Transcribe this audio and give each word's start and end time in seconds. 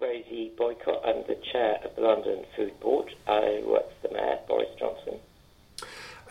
Rosie 0.00 0.52
Boycott. 0.56 1.02
I'm 1.04 1.22
the 1.28 1.38
chair 1.52 1.78
of 1.84 1.94
the 1.94 2.02
London 2.02 2.44
Food 2.56 2.78
Board. 2.80 3.14
I 3.28 3.62
work 3.64 3.84
for 4.00 4.08
the 4.08 4.14
mayor, 4.14 4.38
Boris 4.48 4.68
Johnson. 4.78 5.20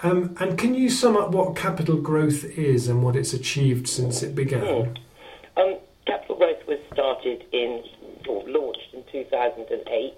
Um, 0.03 0.35
and 0.39 0.57
can 0.57 0.73
you 0.73 0.89
sum 0.89 1.15
up 1.15 1.31
what 1.31 1.55
capital 1.55 1.97
growth 1.97 2.43
is 2.43 2.87
and 2.87 3.03
what 3.03 3.15
it's 3.15 3.33
achieved 3.33 3.87
since 3.87 4.23
it 4.23 4.35
began? 4.35 4.61
Hmm. 4.61 5.61
Um, 5.61 5.77
capital 6.05 6.37
growth 6.37 6.67
was 6.67 6.79
started 6.91 7.45
in, 7.51 7.83
or 8.27 8.43
launched 8.47 8.93
in 8.93 9.03
2008. 9.11 10.13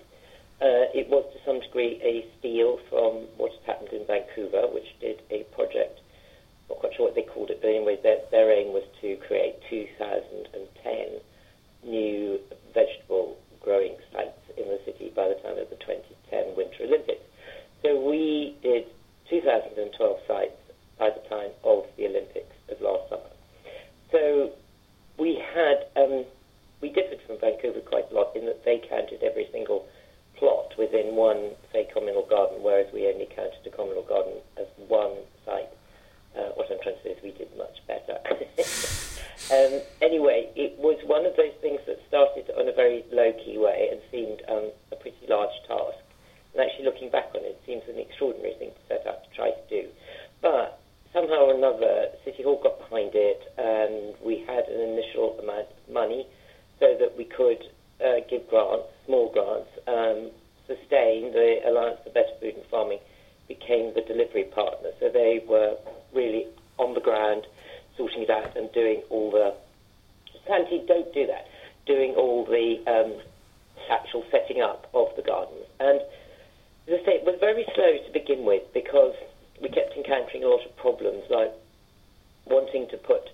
Uh, 0.61 0.87
it 0.95 1.09
was 1.09 1.25
to 1.33 1.39
some 1.45 1.59
degree 1.59 1.99
a 2.01 2.25
steal 2.39 2.79
from 2.89 3.27
what 3.37 3.51
has 3.51 3.59
happened 3.65 3.89
in 3.91 4.07
Vancouver, 4.07 4.67
which 4.73 4.87
did 5.01 5.21
a 5.29 5.43
project, 5.55 5.99
not 6.69 6.79
quite 6.79 6.95
sure 6.95 7.07
what 7.07 7.15
they 7.15 7.23
called 7.23 7.49
it, 7.49 7.59
but 7.61 7.67
anyway, 7.67 7.99
their, 8.01 8.19
their 8.31 8.49
aim 8.51 8.71
was 8.71 8.83
to 9.01 9.17
create 9.27 9.55
2,010 9.69 11.19
new 11.85 12.39
vegetable 12.73 13.37
growing 13.61 13.95
sites 14.11 14.39
in 14.57 14.67
the 14.67 14.79
city 14.85 15.11
by 15.15 15.27
the 15.27 15.35
time 15.35 15.57
of 15.57 15.69
the 15.69 15.77
2010 15.77 16.55
Winter 16.55 16.83
Olympics. 16.83 17.23
So 17.81 17.99
we 17.99 18.55
did 18.61 18.85
2012 19.29 20.19
sites 20.27 20.59
by 20.99 21.09
the 21.09 21.23
time 21.29 21.51
of 21.63 21.85
the 21.97 22.07
Olympics 22.07 22.55
of 22.69 22.79
last 22.81 23.09
summer. 23.09 23.31
So 24.11 24.51
we 25.17 25.41
had, 25.53 25.87
um, 25.95 26.25
we 26.81 26.89
differed 26.89 27.19
from 27.25 27.39
Vancouver 27.39 27.81
quite 27.81 28.11
a 28.11 28.13
lot 28.13 28.35
in 28.35 28.45
that 28.45 28.63
they 28.63 28.81
counted 28.87 29.23
every 29.23 29.47
single 29.51 29.87
plot 30.37 30.73
within 30.77 31.15
one, 31.15 31.51
say, 31.71 31.87
communal 31.93 32.25
garden, 32.25 32.61
whereas 32.61 32.91
we 32.93 33.07
only 33.07 33.27
counted 33.35 33.65
a 33.65 33.69
communal 33.69 34.03
garden 34.03 34.33
as 34.59 34.67
one 34.87 35.15
site. 35.45 35.69
Uh, 36.37 36.49
what 36.55 36.71
I'm 36.71 36.79
trying 36.81 36.95
to 36.95 37.03
say 37.03 37.09
is 37.11 37.23
we 37.23 37.31
did 37.31 37.49
much 37.57 37.79
better. 37.87 38.19
um, 39.51 39.81
anyway, 40.01 40.49
it 40.55 40.77
was 40.79 40.99
one 41.05 41.25
of 41.25 41.35
those 41.35 41.53
things 41.61 41.81
that 41.87 41.99
started 42.07 42.49
on 42.55 42.67
a 42.67 42.73
very 42.73 43.03
low-key 43.11 43.57
way 43.57 43.89
and 43.91 43.99
seemed 44.11 44.41
um, 44.47 44.71
a 44.91 44.95
pretty 44.95 45.25
large 45.27 45.53
task. 45.67 45.99
And 46.53 46.61
actually, 46.61 46.85
looking 46.85 47.09
back 47.09 47.33
on 47.35 47.41
it, 47.41 47.57
it 47.57 47.61
seems 47.65 47.83
an 47.89 47.99
extraordinary 47.99 48.53
thing 48.55 48.71
to 48.71 48.83
set 48.87 49.07
out 49.07 49.23
to 49.23 49.29
try 49.35 49.51
to 49.51 49.65
do. 49.69 49.89
But 50.41 50.79
somehow 51.11 51.49
or 51.49 51.55
another, 51.55 52.09
City 52.23 52.43
Hall 52.43 52.59
got 52.61 52.77
behind 52.77 53.11
it, 53.13 53.41
and 53.57 54.15
we 54.23 54.45
had 54.45 54.65
an 54.69 54.81
initial 54.81 55.39
amount 55.39 55.67
of 55.73 55.93
money 55.93 56.27
so 56.79 56.95
that 56.99 57.17
we 57.17 57.25
could 57.25 57.63
uh, 58.03 58.21
give 58.29 58.47
grants, 58.49 58.87
small 59.05 59.31
grants, 59.31 59.69
um, 59.87 60.31
sustain 60.67 61.31
the 61.31 61.59
Alliance 61.65 61.99
for 62.03 62.11
Better 62.11 62.33
Food 62.39 62.55
and 62.55 62.65
Farming 62.69 62.99
became 63.47 63.93
the 63.93 64.01
delivery 64.01 64.45
partner. 64.45 64.89
So 64.99 65.09
they 65.09 65.43
were 65.47 65.75
really 66.13 66.47
on 66.77 66.93
the 66.93 67.01
ground, 67.01 67.45
sorting 67.97 68.23
it 68.23 68.29
out 68.29 68.55
and 68.57 68.71
doing 68.71 69.01
all 69.09 69.31
the. 69.31 69.53
Santi, 70.47 70.83
don't 70.87 71.13
do 71.13 71.27
that. 71.27 71.47
Doing 71.85 72.15
all 72.15 72.45
the 72.45 72.83
um, 72.87 73.19
actual 73.89 74.23
setting 74.31 74.61
up 74.61 74.89
of 74.93 75.07
the 75.15 75.21
gardens. 75.21 75.65
And 75.79 75.99
as 76.87 76.99
I 77.01 77.05
say, 77.05 77.11
it 77.15 77.25
was 77.25 77.37
very 77.39 77.65
slow 77.75 77.97
to 78.05 78.11
begin 78.11 78.45
with 78.45 78.63
because 78.73 79.15
we 79.61 79.69
kept 79.69 79.95
encountering 79.95 80.43
a 80.43 80.47
lot 80.47 80.65
of 80.65 80.75
problems, 80.77 81.23
like 81.29 81.51
wanting 82.45 82.87
to 82.89 82.97
put 82.97 83.29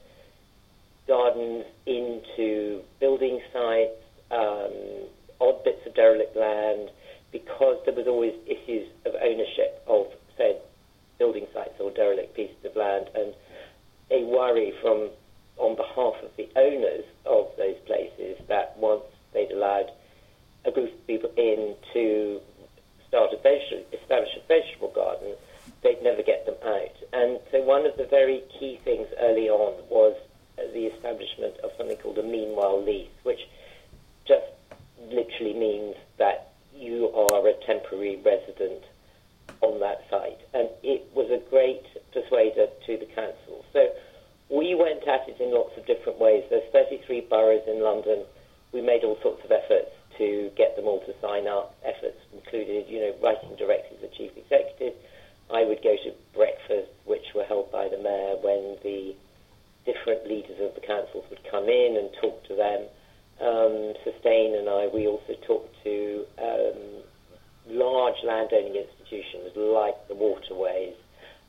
gardens 1.07 1.65
into 1.87 2.81
building 2.99 3.41
sites, 3.52 3.97
um, 4.30 5.09
odd 5.41 5.63
bits 5.63 5.81
of 5.87 5.95
derelict 5.95 6.35
land, 6.35 6.89
because 7.31 7.77
there 7.85 7.95
was 7.95 8.07
always 8.07 8.33
issues 8.45 8.87
of 9.05 9.13
ownership 9.21 9.81
of 9.87 10.07
said 10.37 10.61
building 11.17 11.47
sites 11.53 11.73
or 11.80 11.91
derelict 11.91 12.35
pieces 12.35 12.63
of 12.63 12.75
land, 12.75 13.09
and 13.15 13.33
a 14.11 14.23
worry 14.23 14.73
from 14.81 15.09
on 15.57 15.75
behalf 15.75 16.15
of 16.23 16.31
the 16.38 16.47
owners 16.55 17.03
of 17.25 17.47
those 17.57 17.75
places 17.85 18.38
that 18.47 18.77
once 18.77 19.03
they'd 19.33 19.52
allowed 19.52 19.91
a 20.65 20.71
group 20.71 20.91
of 20.91 21.07
people 21.07 21.29
in 21.35 21.75
to 21.93 22.39
start 23.07 23.31
a 23.33 23.37
vegetable, 23.37 23.85
establish 23.91 24.30
a 24.37 24.47
vegetable 24.47 24.91
garden, 24.95 25.35
they'd 25.83 26.02
never 26.02 26.23
get 26.23 26.45
them 26.45 26.55
out. 26.63 26.95
And 27.13 27.39
so 27.52 27.61
one 27.61 27.86
of 27.86 27.98
the 27.98 28.05
very 28.05 28.43
key 28.58 28.80
things 28.83 29.08
early 29.19 29.49
on 29.49 29.73
was 29.89 30.15
the 30.58 30.86
establishment 30.86 31.58
of 31.64 31.71
something 31.77 31.98
called 31.98 32.17
a 32.17 32.23
meanwhile 32.23 32.81
lease, 32.81 33.09
which 33.23 33.39
just 34.27 34.45
literally 35.09 35.53
means 35.53 35.95
that 36.17 36.53
you 36.75 37.09
are 37.09 37.48
a 37.48 37.53
temporary 37.65 38.17
resident 38.17 38.83
on 39.61 39.80
that 39.80 40.03
site. 40.09 40.39
And 40.53 40.70
it 40.83 41.08
was 41.14 41.30
a 41.31 41.42
great 41.49 41.83
persuader 42.14 42.67
to 42.86 42.97
the 42.97 43.08
council. 43.14 43.65
So 43.73 43.89
we 44.49 44.73
went 44.75 45.05
at 45.08 45.27
it 45.30 45.39
in 45.39 45.53
lots 45.53 45.77
of 45.77 45.86
different 45.86 46.20
ways. 46.20 46.43
There's 46.49 46.65
33 46.71 47.27
boroughs 47.30 47.67
in 47.67 47.83
London. 47.83 48.25
We 48.73 48.81
made 48.81 49.03
all 49.03 49.17
sorts 49.21 49.43
of 49.45 49.52
efforts 49.52 49.92
to 50.17 50.52
get 50.55 50.75
them 50.75 50.86
all 50.86 50.99
to 51.05 51.14
sign 51.21 51.48
up. 51.48 51.75
Efforts 51.83 52.19
included, 52.33 52.87
you 52.87 52.99
know, 52.99 53.14
writing 53.21 53.55
directly 53.58 53.98
to 53.98 54.08
the 54.08 54.14
chief 54.15 54.31
executive. 54.36 54.93
I 55.52 55.65
would 55.65 55.81
go 55.81 55.95
to 55.95 56.14
breakfasts, 56.36 56.93
which 57.05 57.33
were 57.33 57.45
held 57.45 57.71
by 57.71 57.89
the 57.89 57.98
mayor 57.98 58.37
when 58.42 58.77
the 58.83 59.15
different 59.86 60.27
leaders 60.27 60.59
of 60.61 60.75
the 60.75 60.86
councils 60.86 61.25
would 61.30 61.42
come 61.49 61.69
in 61.69 61.98
and 61.98 62.09
talk 62.21 62.43
to 62.45 62.55
them. 62.55 62.86
Um, 63.42 63.93
Sustain 64.03 64.53
and 64.53 64.67
I, 64.69 64.87
we 64.93 65.08
also 65.08 65.33
talked 65.48 65.73
to 65.83 66.25
um, 66.37 67.02
large 67.69 68.19
landowning 68.23 68.75
institutions 68.75 68.98
like 69.55 70.08
the 70.08 70.15
waterways, 70.15 70.95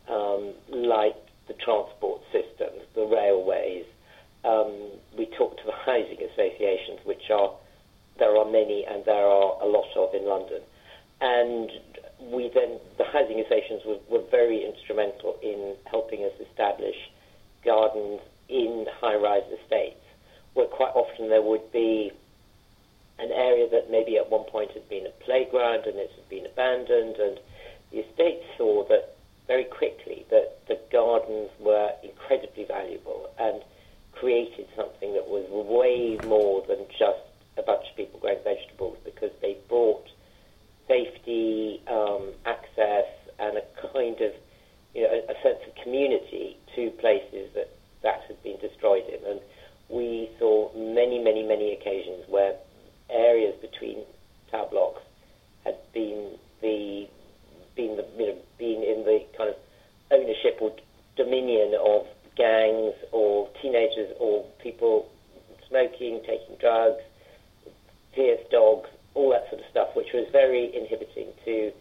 um, 0.09 0.55
like 0.69 1.17
the 1.49 1.55
transport 1.55 2.23
systems, 2.33 2.83
the 2.95 3.05
railways. 3.05 3.85
Um, 4.45 4.99
we 5.17 5.27
talked 5.37 5.59
to 5.61 5.67
the 5.67 5.73
housing 5.85 6.19
associations, 6.23 7.01
which 7.05 7.31
are 7.31 7.53
there 8.19 8.37
are 8.37 8.45
many 8.45 8.85
and 8.85 9.05
there 9.05 9.25
are 9.27 9.63
a 9.63 9.67
lot 9.67 9.89
of 9.97 10.15
in 10.15 10.27
London. 10.27 10.61
And 11.21 11.71
we 12.33 12.51
then, 12.55 12.79
the 12.99 13.05
housing 13.05 13.41
associations 13.41 13.83
were, 13.85 14.01
were 14.09 14.25
very 14.31 14.65
instrumental 14.65 15.37
in 15.43 15.77
helping 15.91 16.21
us 16.25 16.33
establish 16.49 16.97
gardens 17.65 18.21
in 18.49 18.87
high-rise 19.01 19.45
estates, 19.63 20.01
where 20.55 20.67
quite 20.67 20.93
often 20.95 21.29
there 21.29 21.43
would 21.43 21.73
be 21.73 22.13
an 23.21 23.31
area 23.33 23.69
that 23.71 23.91
maybe 23.91 24.17
at 24.17 24.31
one 24.31 24.45
point 24.45 24.73
had 24.73 24.89
been 24.89 25.07
a 25.07 25.25
playground 25.25 25.85
and 25.87 25.97
it 25.97 26.11
had 26.17 26.29
been 26.29 26.47
abandoned, 26.47 27.17
and 27.17 27.39
the 27.93 27.99
estate 27.99 28.43
saw 28.57 28.85
that 28.89 29.17
very 29.47 29.65
quickly 29.65 30.25
that 30.31 30.59
the 30.69 30.79
gardens 30.93 31.51
were 31.59 31.91
incredibly 32.03 32.65
valuable 32.65 33.31
and 33.39 33.63
created 34.13 34.67
something 34.77 35.13
that 35.15 35.27
was 35.27 35.45
way 35.51 36.19
more 36.27 36.65
than 36.69 36.87
just 36.99 37.19
a 37.59 37.63
bunch 37.63 37.85
of 37.91 37.97
people 37.97 38.21
growing 38.21 38.39
vegetables 38.45 38.97
because 39.05 39.31
they 39.43 39.57
brought 39.69 40.07
safety, 40.89 41.81
um, 41.89 42.33
access, 42.47 43.07
and 43.39 43.57
a 43.59 43.63
kind 43.93 44.21
of 44.21 44.33
you 44.95 45.03
know 45.03 45.11
a, 45.11 45.33
a 45.33 45.37
sense 45.43 45.59
of 45.67 45.75
community 45.83 46.57
to 46.75 46.91
places 47.03 47.51
that 47.55 47.71
that 48.03 48.23
had 48.29 48.43
been 48.43 48.59
destroyed 48.61 49.05
in. 49.09 49.21
And 49.29 49.41
we 49.89 50.31
saw 50.39 50.71
many, 50.75 51.19
many, 51.19 51.43
many 51.43 51.73
occasions 51.73 52.25
where 52.29 52.55
areas 53.13 53.55
between 53.61 54.05
tower 54.51 54.69
blocks 54.71 55.03
had 55.65 55.77
been 55.93 56.37
the 56.63 57.09
been 57.77 57.97
the 57.97 58.07
you 58.19 58.27
know 58.27 58.39
been 58.59 58.83
in 58.83 59.05
the 59.05 59.25
kind 59.37 59.51
of 59.51 59.57
ownership 60.11 60.59
or 60.61 60.75
dominion 61.17 61.75
of 61.81 62.07
gangs 62.37 62.95
or 63.13 63.49
teenagers 63.61 64.11
or 64.19 64.45
people 64.63 65.09
smoking, 65.69 66.21
taking 66.27 66.57
drugs, 66.61 67.03
fierce 68.15 68.41
dogs, 68.51 68.89
all 69.15 69.31
that 69.31 69.49
sort 69.51 69.63
of 69.63 69.71
stuff, 69.71 69.89
which 69.95 70.13
was 70.13 70.27
very 70.33 70.75
inhibiting 70.75 71.29
to 71.45 71.73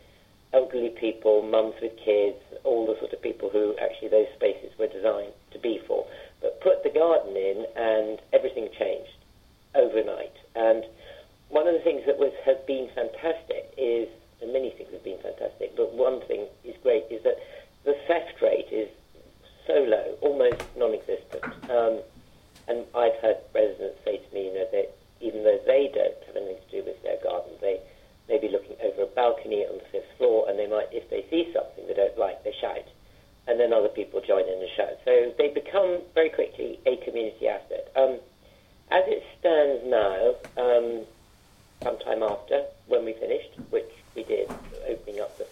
elderly 0.54 0.90
people, 1.00 1.42
mums 1.42 1.76
with 1.82 1.94
kids, 2.04 2.38
all 2.64 2.86
the 2.86 2.98
sort 3.00 3.14
of 3.14 3.22
people 3.22 3.50
who 3.50 3.76
actually 3.82 4.10
those 4.10 4.28
spaces 4.36 4.72
were 4.80 4.88
designed 4.88 5.34
to 5.52 5.60
be 5.60 5.80
for. 5.88 6.06
But 6.42 6.62
put 6.62 6.84
the 6.84 6.90
garden 6.90 7.36
in, 7.36 7.66
and 7.76 8.20
everything 8.34 8.70
changed 8.78 9.12
overnight. 9.76 10.34
And 10.56 10.84
one 11.50 11.68
of 11.68 11.74
the 11.74 11.82
things 11.82 12.06
that 12.06 12.18
was 12.18 12.34
has 12.46 12.58
been 12.66 12.90
fantastic 12.96 13.74
is, 13.78 14.08
and 14.42 14.54
many 14.54 14.70
things 14.72 14.90
have 14.94 15.04
been 15.04 15.20
fantastic, 15.22 15.76
but 15.76 15.94
one 15.94 16.22
thing 16.28 16.48
is 16.64 16.76
great 16.82 17.06
is 17.10 17.22
that 17.24 17.38
the 17.86 17.96
theft 18.08 18.42
rate 18.42 18.70
is 18.72 18.90
so 19.66 19.74
low, 19.74 20.18
almost 20.22 20.62
non-existent. 20.78 21.44
Um, 21.70 22.02
and 22.68 22.86
I've 22.94 23.18
had 23.22 23.42
residents 23.54 23.98
say 24.06 24.18
to 24.18 24.34
me, 24.34 24.48
you 24.50 24.54
know, 24.54 24.68
that 24.72 24.96
even 25.22 25.44
though 25.44 25.60
they 25.66 25.90
don't 25.94 26.22
have 26.28 26.36
anything 26.36 26.62
to 26.70 26.82
do 26.82 26.86
with 26.86 27.02
their 27.04 27.18
garden, 27.24 27.52
they 27.62 27.82
may 28.30 28.38
be 28.40 28.48
looking 28.48 28.78
over 28.84 29.04
a 29.04 29.08
balcony 29.08 29.66
on 29.66 29.78
the 29.78 29.88
fifth 29.92 30.10
floor, 30.18 30.48
and 30.48 30.58
they 30.58 30.68
might, 30.68 30.88
if 30.92 31.10
they 31.10 31.26
see 31.30 31.52
something 31.54 31.86
they 31.88 31.98
don't 31.98 32.18
like, 32.18 32.44
they 32.44 32.54
shout, 32.62 32.86
and 33.48 33.60
then 33.60 33.74
other 33.74 33.90
people 33.90 34.22
join 34.22 34.46
in 34.46 34.62
and 34.62 34.70
shout. 34.78 35.02
So 35.04 35.34
they 35.38 35.50
become 35.50 36.02
very 36.14 36.30
quickly 36.30 36.80
a 36.86 36.98
community 37.04 37.48
asset. 37.48 37.92
Um, 37.96 38.20
as 38.92 39.04
it 39.06 39.24
stands 39.40 39.82
now, 39.86 40.36
um, 40.58 41.06
sometime 41.84 42.24
after 42.24 42.66
when 42.88 43.06
we 43.06 43.14
finished, 43.14 43.50
which 43.70 43.92
we 44.16 44.24
did, 44.24 44.50
opening 44.88 45.22
up 45.22 45.38
the 45.38 45.46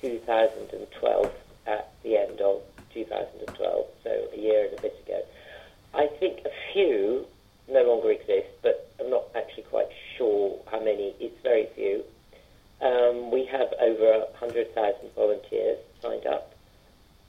2012 0.00 1.32
at 1.66 1.92
the 2.02 2.16
end 2.16 2.40
of 2.40 2.62
2012, 2.94 3.86
so 4.02 4.28
a 4.32 4.38
year 4.38 4.66
and 4.66 4.78
a 4.78 4.82
bit 4.82 4.96
ago. 5.06 5.22
I 5.94 6.06
think 6.18 6.40
a 6.44 6.72
few 6.72 7.26
no 7.70 7.82
longer 7.82 8.10
exist, 8.10 8.48
but 8.62 8.90
I'm 8.98 9.10
not 9.10 9.24
actually 9.36 9.64
quite 9.64 9.88
sure 10.16 10.58
how 10.70 10.78
many. 10.78 11.14
It's 11.20 11.40
very 11.42 11.68
few. 11.74 12.04
Um, 12.80 13.30
we 13.30 13.44
have 13.46 13.72
over 13.80 14.24
100,000 14.38 15.10
volunteers 15.14 15.78
signed 16.00 16.26
up. 16.26 16.54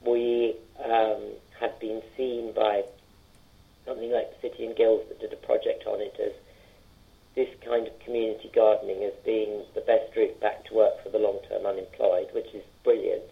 We 0.04 0.54
um, 0.82 1.22
have 1.60 1.78
been 1.80 2.02
seen 2.16 2.52
by 2.54 2.84
something 3.84 4.10
like 4.10 4.30
the 4.40 4.48
City 4.48 4.66
and 4.66 4.76
Guilds 4.76 5.08
that 5.08 5.20
did 5.20 5.32
a 5.32 5.46
project 5.46 5.86
on 5.86 6.00
it 6.00 6.16
as 6.22 6.32
this 7.34 7.48
kind 7.64 7.86
of 7.86 7.98
community 8.00 8.50
gardening 8.54 9.02
as 9.04 9.12
being 9.24 9.62
the 9.74 9.80
best 9.82 10.14
route 10.16 10.40
back 10.40 10.64
to 10.66 10.74
work 10.74 11.02
for 11.02 11.10
the 11.10 11.18
long-term 11.18 11.64
unemployed, 11.64 12.28
which 12.32 12.52
is 12.54 12.64
brilliant. 12.82 13.22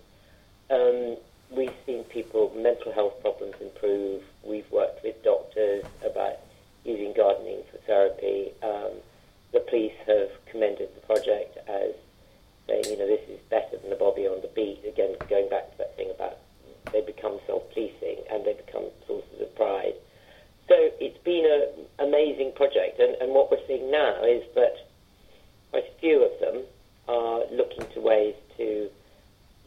Um, 0.71 1.17
we've 1.51 1.75
seen 1.87 2.05
people 2.05 2.53
mental 2.57 2.93
health 2.93 3.21
problems 3.21 3.55
improve. 3.61 4.23
We've 4.43 4.71
worked 4.71 5.03
with 5.03 5.23
doctors 5.23 5.85
about 6.05 6.37
using 6.85 7.13
gardening 7.15 7.63
for 7.71 7.79
therapy. 7.79 8.53
Um, 8.63 8.93
the 9.53 9.61
police 9.61 9.97
have 10.07 10.31
commended 10.47 10.95
the 10.95 11.01
project 11.01 11.59
as 11.69 11.95
saying, 12.67 12.85
you 12.85 12.99
know, 12.99 13.07
this 13.07 13.27
is 13.29 13.41
better 13.51 13.79
than 13.81 13.91
the 13.91 13.97
Bobby 13.97 14.27
on 14.27 14.41
the 14.43 14.49
beat. 14.49 14.85
Again, 14.87 15.17
going 15.29 15.49
back 15.49 15.73
to 15.73 15.79
that 15.79 15.97
thing 15.97 16.11
about 16.11 16.39
they 16.93 17.03
become 17.03 17.39
self-policing 17.47 18.25
and 18.31 18.45
they 18.47 18.55
become 18.55 18.87
sources 19.07 19.41
of 19.41 19.55
pride. 19.57 19.95
So 20.69 20.77
it's 21.01 21.19
been 21.25 21.45
an 21.49 22.07
amazing 22.07 22.53
project, 22.53 23.01
and, 23.01 23.17
and 23.21 23.33
what 23.33 23.51
we're 23.51 23.65
seeing 23.67 23.87
now 23.99 24.25
is 24.25 24.45
that 24.55 24.77
quite 25.71 25.85
a 25.85 26.01
few 26.01 26.25
of 26.25 26.33
them 26.41 26.63
are 27.09 27.43
looking 27.51 27.85
to 27.95 28.01
ways 28.01 28.35
to 28.57 28.89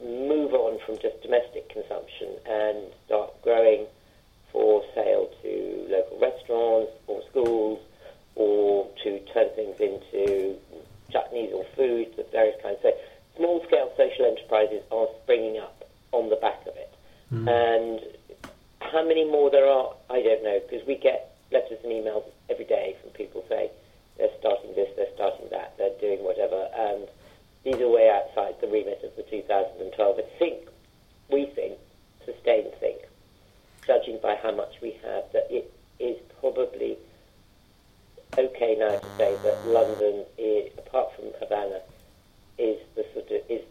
move 0.01 0.53
on 0.53 0.79
from 0.85 0.97
just 0.97 1.21
domestic 1.21 1.69
consumption 1.69 2.29
and 2.47 2.77
start 3.05 3.29
growing 3.41 3.85
for 4.51 4.83
sale 4.95 5.29
to 5.41 5.85
local 5.89 6.19
restaurants 6.19 6.91
or 7.07 7.21
schools 7.29 7.79
or 8.35 8.87
to 9.03 9.19
turn 9.33 9.49
things 9.55 9.77
into 9.79 10.55
chutneys 11.11 11.53
or 11.53 11.65
foods 11.75 12.17
of 12.17 12.31
various 12.31 12.55
kinds. 12.61 12.79
So 12.81 12.91
small 13.35 13.63
scale 13.67 13.91
social 13.97 14.25
enterprises 14.25 14.83
are 14.91 15.07
springing 15.23 15.59
up 15.59 15.83
on 16.11 16.29
the 16.29 16.35
back 16.37 16.61
of 16.67 16.75
it. 16.75 16.93
Mm. 17.33 17.47
And 17.47 17.99
how 18.79 19.05
many 19.05 19.25
more 19.25 19.49
there 19.49 19.67
are, 19.67 19.93
I 20.09 20.21
don't 20.21 20.43
know, 20.43 20.59
because 20.59 20.85
we 20.87 20.95
get 20.95 21.35
letters 21.51 21.79
and 21.83 21.91
emails 21.91 22.23
every 22.49 22.65
day 22.65 22.95
from 23.01 23.11
people 23.11 23.43
saying 23.47 23.69
they're 24.17 24.37
starting 24.39 24.75
this, 24.75 24.89
they're 24.95 25.13
starting 25.15 25.47
that, 25.51 25.77
they're 25.77 25.97
doing 25.99 26.23
whatever. 26.23 26.67
And 26.75 27.07
these 27.63 27.75
are 27.75 27.89
way 27.89 28.09
outside 28.09 28.55
the 28.61 28.67
remit 28.67 29.01
of 29.03 29.15
the 29.15 29.23
2012. 29.23 30.19
I 30.19 30.39
think, 30.39 30.67
we 31.29 31.45
think, 31.45 31.77
sustain 32.25 32.71
think, 32.79 33.01
judging 33.85 34.19
by 34.21 34.35
how 34.35 34.51
much 34.51 34.75
we 34.81 34.91
have, 35.03 35.23
that 35.33 35.47
it 35.49 35.71
is 35.99 36.17
probably 36.39 36.97
okay 38.37 38.75
now 38.77 38.97
to 38.97 39.07
say 39.17 39.35
that 39.43 39.65
London, 39.65 40.25
is, 40.37 40.71
apart 40.77 41.09
from 41.15 41.25
Havana, 41.39 41.81
is 42.57 42.77
the 42.95 43.05
sort 43.13 43.31
of 43.31 43.41
is 43.49 43.61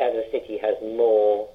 as 0.00 0.14
a 0.14 0.30
city 0.30 0.58
has 0.58 0.76
more 0.82 1.48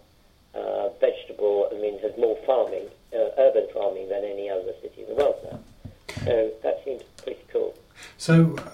uh, 0.55 0.89
vegetable. 0.99 1.69
I 1.71 1.79
mean, 1.79 1.99
has 1.99 2.17
more 2.17 2.37
farming, 2.45 2.87
uh, 3.13 3.29
urban 3.37 3.67
farming 3.73 4.09
than 4.09 4.23
any 4.23 4.49
other 4.49 4.73
city 4.81 5.03
in 5.03 5.09
the 5.09 5.15
world 5.15 5.35
now. 5.43 5.59
So 6.25 6.51
that 6.63 6.81
seems 6.85 7.03
pretty 7.21 7.43
cool. 7.51 7.75
So 8.23 8.55
uh, 8.57 8.69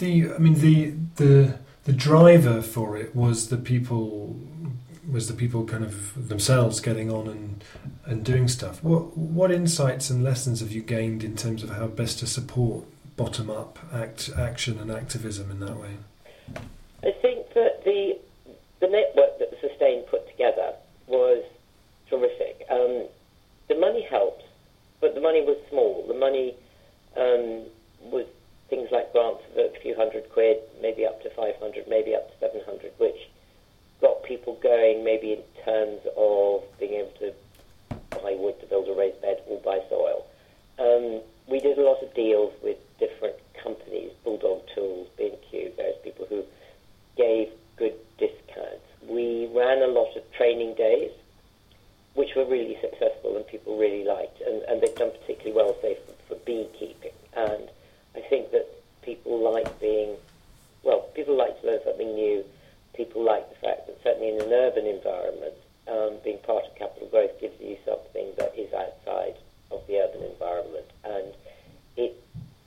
the 0.00 0.34
I 0.34 0.36
mean 0.36 0.60
the 0.60 0.92
the 1.16 1.58
the 1.84 1.94
driver 1.94 2.60
for 2.60 2.94
it 2.94 3.16
was 3.16 3.48
the 3.48 3.56
people 3.56 4.38
was 5.10 5.28
the 5.28 5.32
people 5.32 5.64
kind 5.64 5.82
of 5.82 6.28
themselves 6.28 6.78
getting 6.78 7.10
on 7.10 7.26
and 7.26 7.64
and 8.04 8.22
doing 8.22 8.48
stuff. 8.48 8.84
What 8.84 9.16
what 9.16 9.50
insights 9.50 10.10
and 10.10 10.22
lessons 10.22 10.60
have 10.60 10.72
you 10.72 10.82
gained 10.82 11.24
in 11.24 11.36
terms 11.36 11.62
of 11.62 11.70
how 11.70 11.86
best 11.86 12.18
to 12.18 12.26
support 12.26 12.84
bottom 13.16 13.48
up 13.48 13.78
act 13.94 14.28
action 14.36 14.78
and 14.78 14.90
activism 14.90 15.50
in 15.50 15.60
that 15.60 15.76
way? 15.78 15.96
I 17.02 17.12
think 17.22 17.54
that 17.54 17.84
the 17.86 18.18
the 18.80 18.88
network 18.88 19.38
that 19.38 19.52
the 19.52 19.56
Sustain 19.66 20.02
put 20.02 20.28
together 20.28 20.74
was 21.06 21.42
terrific. 22.10 22.66
Um, 22.68 23.08
the 23.68 23.78
money 23.80 24.02
helped, 24.02 24.44
but 25.00 25.14
the 25.14 25.22
money 25.22 25.40
was 25.40 25.56
small. 25.70 26.04
The 26.06 26.20
money 26.26 26.54
um, 27.16 27.64
was 28.12 28.26
things 28.72 28.88
like 28.90 29.12
grants 29.12 29.44
of 29.52 29.58
a 29.58 29.78
few 29.82 29.94
hundred 29.94 30.24
quid, 30.32 30.56
maybe 30.80 31.04
up 31.04 31.22
to 31.22 31.28
500, 31.36 31.84
maybe 31.88 32.14
up 32.14 32.26
to 32.32 32.34
700, 32.40 32.92
which 32.96 33.28
got 34.00 34.21
people 34.32 34.58
going 34.62 35.04
maybe 35.04 35.34
in 35.34 35.42
terms 35.62 36.00
of 36.16 36.62
being 36.80 36.94
able 36.94 37.12
to 37.18 37.34
buy 38.22 38.34
wood 38.38 38.58
to 38.60 38.66
build 38.66 38.88
a 38.88 38.94
raised 38.94 39.20
bed 39.20 39.42
or 39.46 39.60
buy 39.60 39.78
soil. 39.90 40.24
Um, 40.78 41.20
we 41.46 41.60
did 41.60 41.76
a 41.76 41.82
lot 41.82 42.02
of 42.02 42.14
deals 42.14 42.52
with 42.62 42.78
different 42.98 43.36
companies, 43.62 44.10
Bulldog 44.24 44.62
Tools, 44.74 45.08
B&Q, 45.18 45.72
various 45.76 45.98
people 46.02 46.24
who 46.30 46.44
gave 47.14 47.50
good 47.76 47.92
discounts. 48.16 48.86
We 49.06 49.50
ran 49.54 49.82
a 49.82 49.88
lot 49.88 50.16
of 50.16 50.22
training 50.32 50.76
days, 50.76 51.10
which 52.14 52.34
were 52.34 52.46
really 52.46 52.78
successful 52.80 53.36
and 53.36 53.46
people 53.46 53.76
really 53.76 54.04
liked, 54.04 54.40
and, 54.40 54.62
and 54.62 54.80
they've 54.80 54.96
done 54.96 55.10
particularly 55.20 55.52
well, 55.52 55.76
say, 55.82 55.98
for, 56.06 56.34
for 56.34 56.40
beekeeping. 56.46 57.12
And 57.36 57.68
I 58.16 58.20
think 58.30 58.50
that 58.52 58.66
people 59.02 59.52
like 59.52 59.78
being, 59.78 60.16
well, 60.84 61.00
people 61.14 61.36
like 61.36 61.60
to 61.60 61.66
learn 61.66 61.80
something 61.84 62.14
new. 62.14 62.44
People 62.94 63.24
like 63.24 63.48
the 63.48 63.56
fact 63.56 63.86
that 63.86 63.98
certainly 64.02 64.28
in 64.28 64.40
an 64.40 64.52
urban 64.52 64.86
environment, 64.86 65.54
um, 65.88 66.18
being 66.22 66.38
part 66.38 66.64
of 66.64 66.74
capital 66.76 67.08
growth 67.08 67.40
gives 67.40 67.58
you 67.60 67.76
something 67.84 68.32
that 68.38 68.52
is 68.56 68.72
outside 68.72 69.34
of 69.70 69.80
the 69.86 69.96
urban 69.96 70.22
environment, 70.22 70.86
and 71.04 71.32
it 71.96 72.14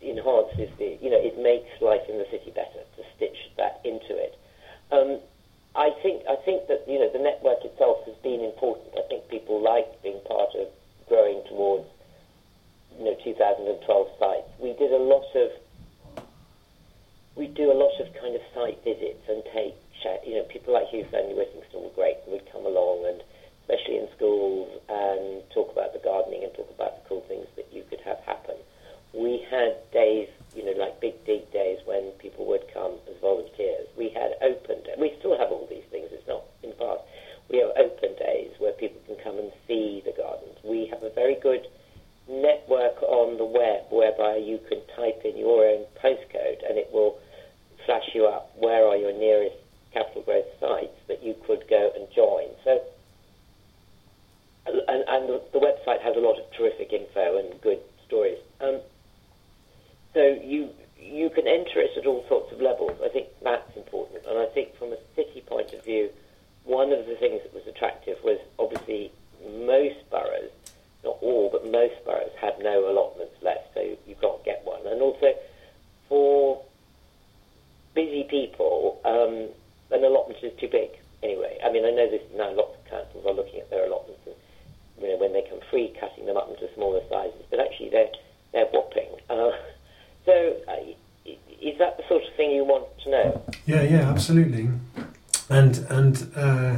enhances 0.01 0.69
the, 0.77 0.97
you 1.01 1.09
know, 1.09 1.19
it 1.19 1.37
makes 1.39 1.69
life 1.81 2.01
in 2.09 2.17
the 2.17 2.27
city 2.31 2.51
better 2.51 2.81
to 2.97 3.03
stitch 3.15 3.49
that 3.57 3.81
into 3.85 4.17
it. 4.17 4.37
Um, 4.91 5.19
I 5.75 5.91
think 6.01 6.23
I 6.29 6.37
think 6.37 6.67
that 6.67 6.85
you 6.87 6.99
know 6.99 7.09
the 7.11 7.19
network 7.19 7.65
itself 7.65 8.05
has 8.05 8.15
been 8.23 8.39
important. 8.39 8.95
I 8.97 9.03
think 9.09 9.27
people 9.27 9.61
like 9.61 10.01
being 10.01 10.19
part 10.25 10.55
of 10.55 10.67
growing 11.07 11.43
towards 11.49 11.85
you 12.97 13.05
know 13.05 13.15
2012 13.21 14.07
sites. 14.17 14.47
We 14.59 14.71
did 14.73 14.93
a 14.93 15.03
lot 15.03 15.27
of 15.35 15.51
we 17.35 17.47
do 17.47 17.71
a 17.71 17.75
lot 17.75 17.91
of 17.99 18.13
kind 18.15 18.35
of 18.35 18.41
site 18.53 18.81
visits 18.85 19.27
and 19.27 19.43
take 19.51 19.75
you 20.25 20.35
know 20.35 20.43
people 20.43 20.73
like 20.73 20.87
Hugh 20.87 21.05
Fearnley 21.11 21.33
Whittingstall 21.33 21.83
were 21.83 21.95
great. 21.95 22.17
And 22.25 22.33
would 22.33 22.51
come 22.51 22.65
along 22.65 23.05
and 23.05 23.21
especially 23.65 23.97
in 23.97 24.07
schools 24.15 24.69
and 24.89 25.41
talk 25.49 25.71
about 25.71 25.93
the 25.93 25.99
gardening 25.99 26.43
and 26.43 26.53
talk 26.53 26.69
about 26.69 27.01
the 27.01 27.09
cool 27.09 27.25
things 27.27 27.47
that 27.55 27.65
you 27.73 27.83
could 27.89 28.01
have 28.05 28.19
happen. 28.25 28.55
We 29.13 29.41
had 29.49 29.79
days, 29.91 30.29
you 30.53 30.65
know, 30.65 30.77
like 30.77 31.01
big 31.01 31.17
dig 31.25 31.49
days 31.51 31.79
when 31.85 32.11
people 32.21 32.45
would 32.45 32.65
come 32.73 32.99
as 33.09 33.17
volunteers. 33.21 33.87
We 33.97 34.09
had 34.09 34.37
open 34.41 34.83
days. 34.83 34.97
We 34.99 35.15
still 35.19 35.37
have 35.37 35.49
all 35.49 35.65
these 35.69 35.87
things. 35.89 36.09
It's 36.11 36.27
not 36.27 36.43
in 36.61 36.69
the 36.71 36.75
past. 36.75 37.01
We 37.49 37.57
have 37.59 37.71
open 37.73 38.13
days 38.19 38.51
where 38.59 38.73
people 38.73 39.01
can 39.07 39.17
come 39.23 39.39
and 39.39 39.51
see 39.67 40.03
the 40.05 40.13
gardens. 40.13 40.59
We 40.63 40.85
have 40.91 41.01
a 41.01 41.09
very 41.09 41.39
good 41.41 41.65
network 42.27 43.01
on 43.01 43.37
the 43.37 43.45
web 43.45 43.89
whereby 43.89 44.37
you 44.37 44.59
can 44.69 44.81
type 44.95 45.21
in 45.25 45.37
your 45.37 45.65
own 45.65 45.85
postcode 46.01 46.61
and 46.67 46.77
it 46.77 46.89
will 46.91 47.17
flash 47.85 48.09
you 48.13 48.25
up 48.25 48.49
where 48.57 48.85
are 48.85 48.97
your 48.97 49.13
nearest 49.13 49.55
capital 49.95 50.21
growth 50.21 50.51
sites 50.59 50.99
that 51.07 51.23
you 51.23 51.35
could 51.47 51.63
go 51.69 51.91
and 51.95 52.05
join. 52.13 52.47
So, 52.63 52.83
and, 54.67 55.03
and 55.07 55.29
the 55.53 55.59
website 55.59 56.01
has 56.01 56.15
a 56.15 56.19
lot 56.19 56.37
of 56.37 56.45
terrific 56.51 56.91
info 56.91 57.37
and 57.37 57.61
good 57.61 57.79
stories. 58.05 58.39
Um, 58.59 58.79
so 60.13 60.39
you 60.43 60.69
you 60.99 61.29
can 61.29 61.47
enter 61.47 61.79
it 61.79 61.91
at 61.97 62.05
all 62.05 62.25
sorts 62.27 62.51
of 62.51 62.59
levels. 62.61 62.99
I 63.03 63.09
think 63.09 63.27
that's 63.41 63.75
important, 63.77 64.25
and 64.27 64.37
I 64.37 64.47
think 64.47 64.75
from 64.77 64.91
a 64.91 64.97
city 65.15 65.41
point 65.45 65.71
of 65.73 65.83
view, 65.83 66.09
one 66.65 66.91
of 66.91 67.05
the 67.05 67.15
things 67.15 67.41
that 67.43 67.53
was 67.53 67.65
attractive 67.67 68.17
was 68.23 68.39
obviously 68.59 69.11
most 69.65 70.09
boroughs 70.09 70.51
not 71.05 71.17
all, 71.21 71.49
but 71.51 71.63
most 71.71 72.03
boroughs 72.03 72.33
have 72.41 72.55
no 72.59 72.89
allotments 72.89 73.35
left, 73.41 73.73
so 73.75 73.81
you 73.81 74.15
can't 74.19 74.43
get 74.43 74.65
one. 74.65 74.81
And 74.87 75.01
also, 75.01 75.33
for 76.09 76.61
busy 77.93 78.23
people, 78.23 78.99
um, 79.05 79.49
an 79.95 80.03
allotment 80.03 80.43
is 80.43 80.51
too 80.59 80.67
big 80.67 80.89
anyway. 81.23 81.57
I 81.63 81.71
mean, 81.71 81.85
I 81.85 81.91
know 81.91 82.09
this 82.09 82.23
now 82.35 82.51
lots 82.51 82.75
of 82.77 82.89
councils 82.89 83.25
are 83.25 83.33
looking 83.33 83.59
at 83.61 83.69
their 83.69 83.85
allotments 83.85 84.21
and, 84.25 84.35
you 84.99 85.09
know, 85.09 85.17
when 85.17 85.31
they 85.31 85.43
come 85.47 85.59
free, 85.69 85.93
cutting 85.99 86.25
them 86.25 86.35
up 86.35 86.49
into 86.49 86.73
smaller 86.73 87.01
sizes, 87.07 87.45
but 87.49 87.59
actually 87.59 87.89
they're, 87.89 88.11
they're 88.51 88.65
whopping. 88.65 89.09
Uh, 89.29 89.51
so, 90.25 90.57
uh, 90.67 91.31
is 91.61 91.77
that 91.79 91.97
the 91.97 92.03
sort 92.07 92.23
of 92.23 92.33
thing 92.35 92.51
you 92.51 92.63
want 92.63 92.85
to 93.03 93.09
know? 93.09 93.41
Yeah, 93.65 93.81
yeah, 93.81 94.14
absolutely. 94.25 94.69
And, 95.49 95.77
and, 95.87 96.31
uh, 96.35 96.77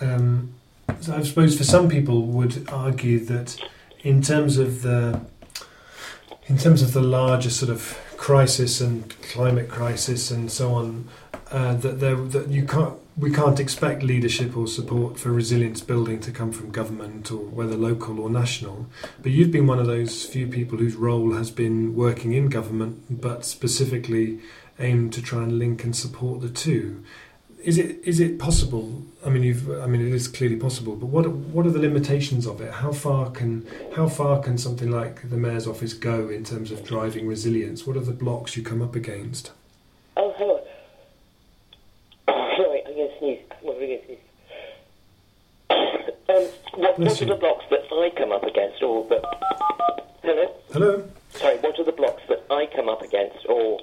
um, 0.00 0.54
I 0.88 1.22
suppose 1.22 1.58
for 1.58 1.64
some 1.64 1.90
people 1.90 2.22
would 2.22 2.66
argue 2.70 3.22
that 3.26 3.62
in 4.02 4.22
terms 4.22 4.56
of 4.56 4.80
the 4.80 5.20
in 6.46 6.56
terms 6.56 6.82
of 6.82 6.94
the 6.94 7.02
larger 7.02 7.50
sort 7.50 7.70
of 7.70 7.96
crisis 8.16 8.80
and 8.80 9.08
climate 9.20 9.68
crisis 9.68 10.30
and 10.30 10.50
so 10.50 10.72
on, 10.72 11.08
uh, 11.50 11.74
that 11.74 12.00
there 12.00 12.16
that 12.16 12.48
you 12.48 12.64
can't 12.64 12.94
we 13.18 13.30
can't 13.30 13.60
expect 13.60 14.02
leadership 14.02 14.56
or 14.56 14.66
support 14.66 15.18
for 15.18 15.30
resilience 15.30 15.82
building 15.82 16.20
to 16.20 16.30
come 16.32 16.52
from 16.52 16.70
government 16.70 17.30
or 17.30 17.36
whether 17.36 17.76
local 17.76 18.18
or 18.18 18.30
national. 18.30 18.86
But 19.22 19.32
you've 19.32 19.52
been 19.52 19.66
one 19.66 19.78
of 19.78 19.86
those 19.86 20.24
few 20.24 20.46
people 20.46 20.78
whose 20.78 20.96
role 20.96 21.34
has 21.34 21.50
been 21.50 21.94
working 21.94 22.32
in 22.32 22.48
government, 22.48 23.20
but 23.20 23.44
specifically 23.44 24.40
aimed 24.80 25.12
to 25.12 25.22
try 25.22 25.42
and 25.42 25.58
link 25.58 25.84
and 25.84 25.94
support 25.94 26.40
the 26.40 26.48
two. 26.48 27.04
Is 27.62 27.76
it 27.76 28.00
is 28.04 28.20
it 28.20 28.38
possible? 28.38 29.02
I 29.24 29.28
mean, 29.28 29.42
you've 29.42 29.70
I 29.82 29.86
mean, 29.86 30.00
it 30.00 30.12
is 30.12 30.28
clearly 30.28 30.56
possible. 30.56 30.96
But 30.96 31.06
what 31.06 31.28
what 31.28 31.66
are 31.66 31.70
the 31.70 31.78
limitations 31.78 32.46
of 32.46 32.60
it? 32.62 32.72
How 32.72 32.90
far 32.90 33.30
can 33.30 33.66
how 33.94 34.08
far 34.08 34.40
can 34.40 34.56
something 34.56 34.90
like 34.90 35.28
the 35.28 35.36
mayor's 35.36 35.66
office 35.66 35.92
go 35.92 36.30
in 36.30 36.42
terms 36.42 36.70
of 36.70 36.84
driving 36.84 37.26
resilience? 37.26 37.86
What 37.86 37.96
are 37.96 38.00
the 38.00 38.12
blocks 38.12 38.56
you 38.56 38.62
come 38.62 38.80
up 38.80 38.96
against? 38.96 39.52
Oh, 40.16 40.32
hello. 40.38 40.60
Sorry, 42.56 42.82
I'm 42.86 42.94
going 42.94 43.10
to 43.10 43.18
sneeze. 43.18 43.40
I'm 43.58 43.66
going 43.66 43.98
to 43.98 44.06
sneeze. 44.06 44.18
um, 45.70 46.80
what, 46.80 46.98
what 46.98 47.22
are 47.22 47.26
the 47.26 47.34
blocks 47.34 47.64
that 47.70 47.84
I 47.92 48.10
come 48.16 48.32
up 48.32 48.44
against, 48.44 48.82
or 48.82 49.06
that? 49.08 49.24
Hello. 50.22 50.54
Hello. 50.72 51.08
Sorry. 51.34 51.58
What 51.58 51.78
are 51.78 51.84
the 51.84 51.92
blocks 51.92 52.22
that 52.28 52.42
I 52.50 52.66
come 52.74 52.88
up 52.88 53.02
against, 53.02 53.44
or? 53.46 53.80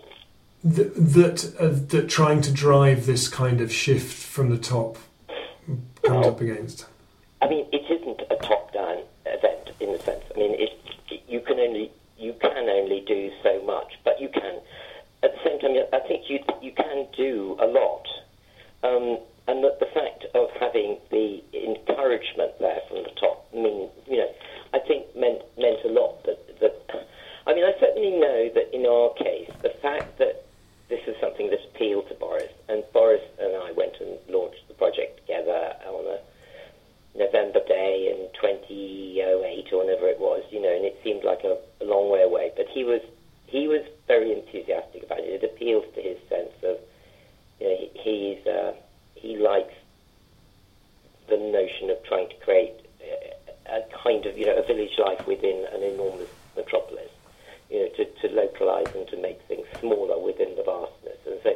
That 0.63 1.53
uh, 1.59 1.69
that 1.89 2.09
trying 2.09 2.41
to 2.41 2.51
drive 2.51 3.05
this 3.05 3.27
kind 3.27 3.61
of 3.61 3.71
shift 3.71 4.11
from 4.11 4.49
the 4.49 4.57
top 4.57 4.97
comes 6.03 6.25
up 6.25 6.41
against. 6.41 6.85
I 7.41 7.47
mean, 7.47 7.67
it 7.71 7.83
isn't 7.89 8.21
a 8.31 8.35
top-down 8.37 9.03
event 9.25 9.69
in 9.79 9.91
the 9.93 9.99
sense. 9.99 10.23
I 10.33 10.39
mean, 10.39 10.55
it, 10.59 10.73
you 11.27 11.41
can 11.41 11.59
only 11.59 11.91
you 12.17 12.33
can 12.41 12.69
only 12.69 13.03
do 13.07 13.31
so 13.43 13.61
much, 13.63 13.93
but 14.03 14.19
you 14.19 14.29
can. 14.29 14.59
At 15.23 15.33
the 15.33 15.39
same 15.43 15.59
time, 15.59 15.75
I 15.93 15.99
think 16.07 16.29
you 16.29 16.39
you 16.61 16.71
can 16.71 17.07
do 17.15 17.55
a 17.59 17.67
lot, 17.67 18.07
um, 18.83 19.19
and 19.47 19.63
that 19.63 19.79
the 19.79 19.87
fact 19.93 20.25
of 20.33 20.49
having 20.59 20.97
the 21.11 21.43
encouragement 21.53 22.57
there 22.59 22.81
from 22.87 23.03
the 23.03 23.11
top 23.19 23.47
mean 23.53 23.89
you 24.07 24.17
know 24.17 24.31
I 24.73 24.79
think 24.79 25.05
meant 25.15 25.41
meant 25.57 25.83
a 25.85 25.89
lot. 25.89 26.23
That 26.25 26.59
that 26.59 27.07
I 27.47 27.53
mean, 27.53 27.63
I 27.63 27.73
certainly 27.79 28.11
know 28.11 28.49
that 28.55 28.75
in 28.75 28.85
our 28.85 29.13
case, 29.13 29.49
the 29.61 29.69
fact 29.81 30.17
that 30.17 30.43
this 30.89 31.01
is 31.07 31.15
something 31.19 31.49
that 31.49 31.59
appealed 31.73 32.07
to 32.09 32.15
Boris, 32.15 32.51
and 32.69 32.83
Boris 32.93 33.21
and 33.39 33.55
I 33.55 33.71
went 33.73 33.95
and 33.99 34.17
launched 34.29 34.67
the 34.67 34.73
project 34.73 35.19
together 35.19 35.73
on 35.85 36.05
a 36.07 36.19
November 37.17 37.59
day 37.67 38.13
in 38.13 38.29
2008 38.39 39.73
or 39.73 39.79
whenever 39.79 40.07
it 40.07 40.19
was, 40.19 40.43
you 40.51 40.61
know, 40.61 40.73
and 40.73 40.85
it 40.85 40.99
seemed 41.03 41.23
like 41.23 41.43
a, 41.43 41.57
a 41.81 41.85
long 41.85 42.11
way 42.11 42.21
away. 42.21 42.51
But 42.55 42.67
he 42.69 42.83
was 42.83 43.01
he 43.47 43.67
was 43.67 43.81
very 44.07 44.31
enthusiastic 44.33 45.03
about 45.03 45.19
it. 45.19 45.41
It 45.41 45.43
appeals 45.43 45.85
to 45.95 46.01
his 46.01 46.17
sense 46.27 46.51
of, 46.63 46.77
you 47.59 47.67
know, 47.67 47.75
he, 47.79 48.35
he's 48.35 48.47
uh, 48.47 48.73
he 49.15 49.37
likes 49.37 49.73
the 51.27 51.37
notion 51.37 51.89
of 51.89 52.03
trying 52.05 52.29
to 52.29 52.35
create 52.37 52.73
a, 53.01 53.77
a 53.77 53.81
kind 54.03 54.25
of 54.25 54.37
you 54.37 54.45
know 54.45 54.57
a 54.57 54.65
village 54.65 54.97
life 54.97 55.25
within 55.27 55.65
an 55.73 55.83
enormous 55.83 56.29
metropolis. 56.55 57.06
You 57.69 57.81
know, 57.81 57.89
to, 57.97 58.05
to 58.05 58.33
localize 58.33 58.95
and 58.95 59.07
to 59.09 59.17
make 59.21 59.41
things 59.47 59.67
smaller 59.79 60.17
within 60.23 60.55
the 60.55 60.63
vastness, 60.63 61.19
and 61.25 61.39
so 61.43 61.51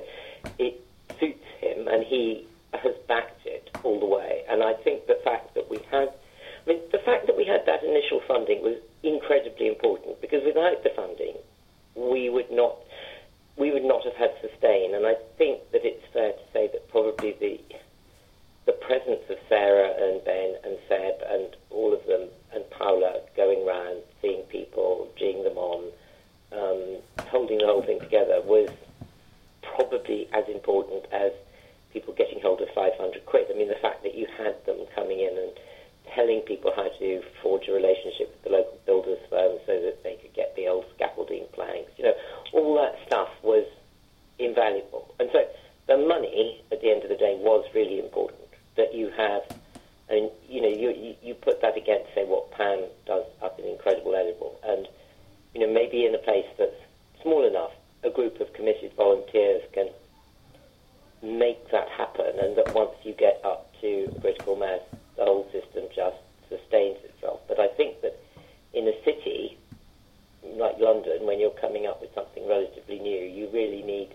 it 0.59 0.81
suits 1.19 1.45
him, 1.61 1.87
and 1.87 2.03
he 2.03 2.45
has 2.73 2.93
backed 3.07 3.45
it 3.45 3.69
all 3.83 3.99
the 3.99 4.05
way. 4.05 4.43
And 4.49 4.63
I 4.63 4.73
think 4.73 5.07
the 5.07 5.19
fact 5.23 5.55
that 5.55 5.69
we 5.69 5.79
had, 5.89 6.09
I 6.65 6.69
mean, 6.69 6.79
the 6.91 6.99
fact 6.99 7.27
that 7.27 7.37
we 7.37 7.45
had 7.45 7.65
that 7.65 7.83
initial 7.83 8.21
funding 8.27 8.61
was 8.61 8.75
incredibly 9.03 9.67
important 9.67 10.19
because 10.21 10.43
without 10.45 10.83
the 10.83 10.91
funding, 10.95 11.35
we 11.95 12.29
would 12.29 12.51
not, 12.51 12.75
we 13.57 13.71
would 13.71 13.83
not 13.83 14.03
have 14.03 14.15
had 14.15 14.31
sustain. 14.41 14.95
And 14.95 15.05
I 15.05 15.15
think 15.37 15.59
that 15.71 15.85
it's 15.85 16.03
fair 16.13 16.31
to 16.31 16.45
say 16.53 16.69
that 16.71 16.89
probably 16.89 17.35
the, 17.39 17.59
the 18.65 18.73
presence 18.73 19.23
of 19.29 19.37
Sarah 19.49 19.93
and 19.97 20.23
Ben 20.23 20.55
and 20.63 20.77
Seb 20.87 21.21
and 21.29 21.55
all 21.69 21.93
of 21.93 22.05
them 22.05 22.29
and 22.53 22.69
Paula 22.71 23.21
going 23.35 23.65
round, 23.65 24.01
seeing 24.21 24.43
people, 24.43 25.09
geeing 25.19 25.43
them 25.43 25.57
on, 25.57 25.91
um, 26.51 26.97
holding 27.27 27.59
the 27.59 27.65
whole 27.65 27.81
thing 27.81 27.99
together 27.99 28.41
was 28.43 28.69
probably 29.61 30.27
as 30.33 30.47
important 30.47 31.05
as 31.11 31.31
people 31.93 32.13
getting 32.13 32.41
hold 32.41 32.61
of 32.61 32.69
500 32.73 33.25
quid. 33.25 33.47
I 33.53 33.57
mean, 33.57 33.67
the 33.67 33.75
fact 33.75 34.03
that 34.03 34.15
you 34.15 34.27
had 34.37 34.55
them 34.65 34.77
coming 34.95 35.19
in 35.19 35.37
and 35.37 35.51
telling 36.15 36.41
people 36.41 36.71
how 36.75 36.89
to 36.99 37.21
forge 37.41 37.67
a 37.67 37.71
relationship 37.71 38.31
with 38.31 38.43
the 38.43 38.49
local 38.49 38.77
builders 38.85 39.19
firm 39.29 39.57
so 39.65 39.79
that 39.81 40.03
they 40.03 40.15
could 40.15 40.33
get 40.33 40.55
the 40.55 40.67
old 40.67 40.85
scaffolding 40.95 41.45
planks, 41.53 41.91
you 41.97 42.03
know, 42.03 42.13
all 42.53 42.75
that 42.75 42.95
stuff 43.05 43.29
was 43.43 43.65
invaluable. 44.39 45.13
And 45.19 45.29
so 45.31 45.45
the 45.87 45.97
money, 45.97 46.61
at 46.71 46.81
the 46.81 46.91
end 46.91 47.03
of 47.03 47.09
the 47.09 47.15
day, 47.15 47.37
was 47.39 47.65
really 47.73 47.99
important. 47.99 48.39
That 48.77 48.93
you 48.95 49.09
have, 49.17 49.43
and 50.09 50.31
you 50.47 50.61
know, 50.61 50.69
you, 50.69 50.91
you, 50.91 51.15
you 51.21 51.33
put 51.33 51.61
that 51.61 51.77
against, 51.77 52.13
say, 52.15 52.25
what 52.25 52.51
Pam 52.51 52.85
does 53.05 53.25
up 53.41 53.59
in 53.59 53.65
Incredible 53.65 54.15
Edible, 54.15 54.59
and 54.63 54.87
you 55.53 55.59
know, 55.59 55.71
maybe 55.71 56.05
in 56.05 56.15
a 56.15 56.19
place 56.19 56.45
that's 56.57 56.75
small 57.21 57.45
enough, 57.45 57.71
a 58.03 58.09
group 58.09 58.39
of 58.39 58.51
committed 58.53 58.93
volunteers 58.95 59.61
can 59.73 59.89
make 61.21 61.69
that 61.71 61.87
happen, 61.89 62.31
and 62.39 62.57
that 62.57 62.73
once 62.73 62.91
you 63.03 63.13
get 63.13 63.41
up 63.43 63.69
to 63.81 64.11
critical 64.21 64.55
mass, 64.55 64.79
the 65.17 65.23
whole 65.23 65.47
system 65.51 65.83
just 65.95 66.17
sustains 66.49 66.97
itself. 67.03 67.41
But 67.47 67.59
I 67.59 67.67
think 67.67 68.01
that 68.01 68.17
in 68.73 68.87
a 68.87 69.03
city 69.03 69.57
like 70.43 70.79
London, 70.79 71.25
when 71.25 71.39
you're 71.39 71.51
coming 71.51 71.85
up 71.85 72.01
with 72.01 72.13
something 72.15 72.47
relatively 72.47 72.99
new, 72.99 73.19
you 73.19 73.49
really 73.53 73.83
need 73.83 74.09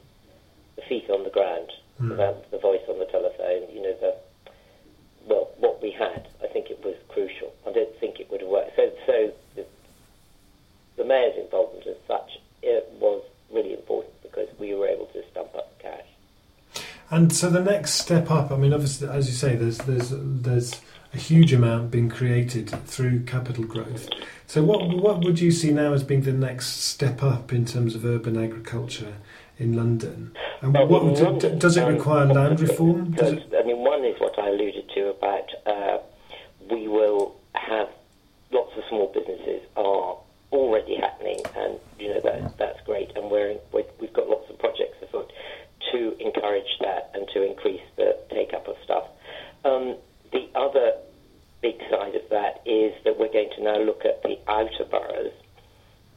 the 0.76 0.82
feet 0.82 1.08
on 1.10 1.24
the 1.24 1.30
ground, 1.30 1.70
Hmm. 1.98 2.10
the, 2.10 2.36
the 2.50 2.58
voice 2.58 2.82
on 2.88 2.98
the 2.98 3.06
telephone. 3.06 3.72
You 3.72 3.82
know, 3.82 3.94
the 4.00 4.16
well, 5.26 5.50
what 5.58 5.80
we 5.82 5.90
had. 5.90 6.28
I 6.42 6.46
think 6.48 6.70
it 6.70 6.84
was 6.84 6.94
crucial. 7.08 7.52
I 7.66 7.72
don't 7.72 7.96
think 7.98 8.20
it 8.20 8.30
would 8.30 8.42
have 8.42 8.50
worked. 8.50 8.76
So, 8.76 8.92
so 9.06 9.32
the, 9.54 9.64
the 10.96 11.04
mayor's 11.04 11.36
involvement 11.38 11.86
as 11.86 11.96
such 12.06 12.38
it 12.62 12.88
was 13.00 13.22
really 13.50 13.72
important 13.72 14.12
because 14.22 14.48
we 14.58 14.74
were 14.74 14.86
able 14.88 15.06
to 15.06 15.22
stump 15.30 15.54
up 15.54 15.76
the 15.78 15.82
cash. 15.84 16.84
And 17.10 17.32
so 17.32 17.50
the 17.50 17.62
next 17.62 17.92
step 17.92 18.30
up, 18.30 18.50
I 18.50 18.56
mean, 18.56 18.72
obviously, 18.72 19.08
as 19.08 19.28
you 19.28 19.34
say, 19.34 19.54
there's 19.54 19.78
there's 19.78 20.12
there's 20.12 20.80
a 21.14 21.18
huge 21.18 21.52
amount 21.52 21.90
being 21.90 22.08
created 22.08 22.68
through 22.86 23.24
capital 23.24 23.64
growth. 23.64 24.08
So 24.46 24.64
what 24.64 24.88
what 24.88 25.24
would 25.24 25.38
you 25.38 25.52
see 25.52 25.70
now 25.70 25.92
as 25.92 26.02
being 26.02 26.22
the 26.22 26.32
next 26.32 26.66
step 26.66 27.22
up 27.22 27.52
in 27.52 27.64
terms 27.64 27.94
of 27.94 28.04
urban 28.04 28.36
agriculture 28.42 29.14
in 29.58 29.74
London? 29.74 30.36
And 30.60 30.74
what 30.74 31.58
does 31.58 31.76
it 31.76 31.84
require 31.84 32.26
land 32.26 32.60
reform? 32.60 33.12
Does 33.12 33.34
it, 33.34 33.52
I 33.56 33.64
mean, 33.64 33.78
one 33.78 34.04
is 34.04 34.18
what 34.20 34.38
I 34.38 34.48
alluded 34.48 34.90
to 34.94 35.08
about 35.10 35.48
uh, 35.66 35.98
we 36.70 36.88
will 36.88 37.36
have 37.54 37.88
lots 38.50 38.76
of 38.76 38.82
small 38.88 39.12
businesses 39.14 39.62
are 39.76 40.16
already 40.52 40.96
happening, 40.96 41.40
and 41.56 41.78
you 41.98 42.08
know 42.08 42.20
that 42.20 42.58
that's 42.58 42.80
great, 42.84 43.10
and 43.16 43.30
we're, 43.30 43.56
we're 43.72 43.84
we've 44.00 44.12
got 44.12 44.28
lots 44.28 44.50
of 44.50 44.58
projects 44.58 44.96
afoot 45.02 45.30
to 45.92 46.16
encourage 46.20 46.78
that 46.80 47.10
and 47.14 47.28
to 47.32 47.42
increase 47.42 47.82
the 47.96 48.16
take 48.30 48.52
up 48.54 48.66
of 48.68 48.76
stuff. 48.84 49.04
Um, 49.64 49.96
the 50.32 50.48
other 50.54 50.92
big 51.62 51.78
side 51.90 52.14
of 52.14 52.28
that 52.30 52.62
is 52.66 52.92
that 53.04 53.18
we're 53.18 53.32
going 53.32 53.50
to 53.56 53.62
now 53.62 53.78
look 53.78 54.04
at 54.04 54.22
the 54.22 54.38
outer 54.48 54.84
boroughs 54.90 55.32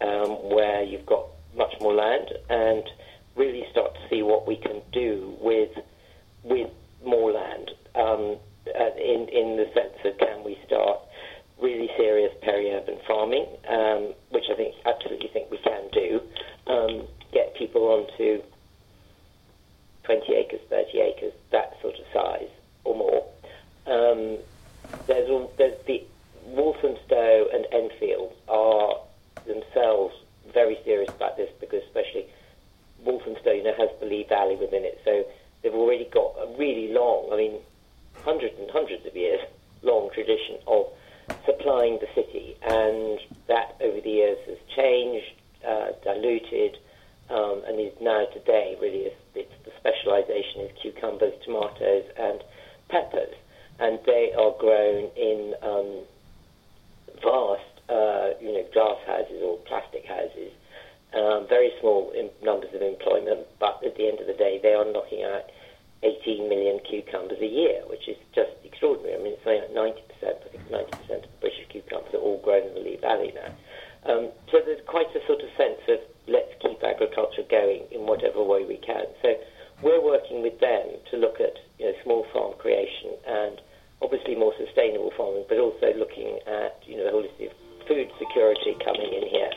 um, 0.01 0.49
where 0.49 0.83
you've 0.83 1.05
got 1.05 1.25
much 1.55 1.73
more 1.79 1.93
land 1.93 2.31
and 2.49 2.83
really 3.35 3.65
start 3.71 3.93
to 3.95 4.01
see 4.09 4.21
what 4.21 4.47
we 4.47 4.57
can 4.57 4.81
do 4.91 5.35
with 5.39 5.71
with 6.43 6.69
more 7.03 7.31
land 7.31 7.71
um, 7.95 8.37
uh, 8.79 8.95
in 8.97 9.27
in 9.29 9.57
the 9.57 9.69
sense 9.73 9.97
of 10.05 10.17
can 10.17 10.43
we 10.43 10.57
start 10.65 10.99
really 11.61 11.89
serious 11.97 12.33
peri-urban 12.41 12.97
farming, 13.05 13.45
um, 13.67 14.13
which 14.29 14.45
I 14.49 14.55
think 14.55 14.75
absolutely 14.85 15.27
think 15.29 15.51
we 15.51 15.57
can 15.57 15.89
do. 15.91 16.21
Um, 16.67 17.07
get 17.33 17.55
people 17.55 17.83
onto 17.83 18.41
20 20.03 20.33
acres, 20.33 20.61
30 20.69 20.99
acres, 20.99 21.33
that 21.51 21.77
sort 21.81 21.95
of 21.95 22.05
size 22.13 22.49
or 22.83 22.95
more. 22.95 23.25
Um, 23.85 24.37
there's, 25.07 25.29
all, 25.29 25.51
there's 25.57 25.77
the 25.85 26.03
Walthamstow 26.45 27.47
and 27.53 27.65
Enfield 27.71 28.33
are 28.47 28.95
themselves 29.45 30.15
very 30.53 30.79
serious 30.83 31.09
about 31.09 31.37
this 31.37 31.49
because 31.59 31.83
especially 31.83 32.25
Walthamstow, 33.03 33.51
you 33.51 33.63
know, 33.63 33.75
has 33.77 33.89
the 33.99 34.05
Lee 34.05 34.25
Valley 34.27 34.55
within 34.55 34.83
it, 34.83 34.99
so 35.05 35.25
they've 35.61 35.73
already 35.73 36.09
got 36.11 36.35
a 36.41 36.57
really 36.57 36.91
long, 36.91 37.29
I 37.31 37.37
mean, 37.37 37.59
hundreds 38.23 38.57
and 38.59 38.69
hundreds 38.71 39.05
of 39.05 39.15
years 39.15 39.39
long 39.81 40.09
tradition 40.13 40.57
of 40.67 40.87
supplying 41.45 41.99
the 41.99 42.07
city, 42.15 42.55
and 42.63 43.19
that 43.47 43.75
over 43.81 44.01
the 44.01 44.09
years 44.09 44.37
has 44.47 44.57
changed, 44.75 45.33
uh, 45.67 45.89
diluted, 46.03 46.77
um, 47.29 47.61
and 47.67 47.79
is 47.79 47.93
now 48.01 48.25
today 48.33 48.75
really 48.81 49.05
is, 49.09 49.13
it's 49.35 49.53
the 49.63 49.71
specialisation 49.79 50.61
is 50.65 50.71
cucumbers, 50.81 51.33
tomatoes, 51.45 52.05
and 52.17 52.41
peppers, 52.89 53.33
and 53.79 53.99
they 54.05 54.33
are 54.33 54.51
grown 54.59 55.09
in 55.15 55.53
um, 55.61 56.03
vast, 57.21 57.63
uh, 57.89 58.33
you 58.41 58.51
know, 58.53 58.65
glass 58.73 58.97
houses 59.05 59.41
or 59.43 59.57
plastic 59.67 60.05
houses. 60.05 60.51
Um, 61.13 61.47
very 61.47 61.71
small 61.81 62.11
in 62.11 62.29
numbers 62.43 62.69
of 62.73 62.81
employment, 62.83 63.47
but 63.59 63.81
at 63.83 63.97
the 63.97 64.07
end 64.07 64.19
of 64.19 64.27
the 64.27 64.33
day, 64.33 64.59
they 64.61 64.73
are 64.73 64.85
knocking 64.85 65.23
out 65.23 65.49
18 66.03 66.47
million 66.47 66.79
cucumbers 66.87 67.39
a 67.41 67.47
growing 77.69 77.83
in 77.91 78.07
whatever 78.07 78.43
way 78.43 78.65
we 78.65 78.77
can. 78.77 79.05
So 79.21 79.35
we're 79.81 80.03
working 80.03 80.41
with 80.41 80.59
them 80.59 80.87
to 81.11 81.17
look 81.17 81.39
at 81.39 81.53
you 81.77 81.85
know, 81.85 81.93
small 82.03 82.25
farm 82.33 82.53
creation 82.57 83.11
and 83.27 83.61
obviously 84.01 84.35
more 84.35 84.53
sustainable 84.57 85.11
farming, 85.15 85.45
but 85.47 85.57
also 85.57 85.93
looking 85.97 86.39
at 86.47 86.81
you 86.85 86.97
know 86.97 87.05
the 87.05 87.11
whole 87.11 87.23
issue 87.23 87.49
of 87.49 87.87
food 87.87 88.09
security 88.17 88.75
coming 88.83 89.13
in 89.13 89.27
here. 89.27 89.51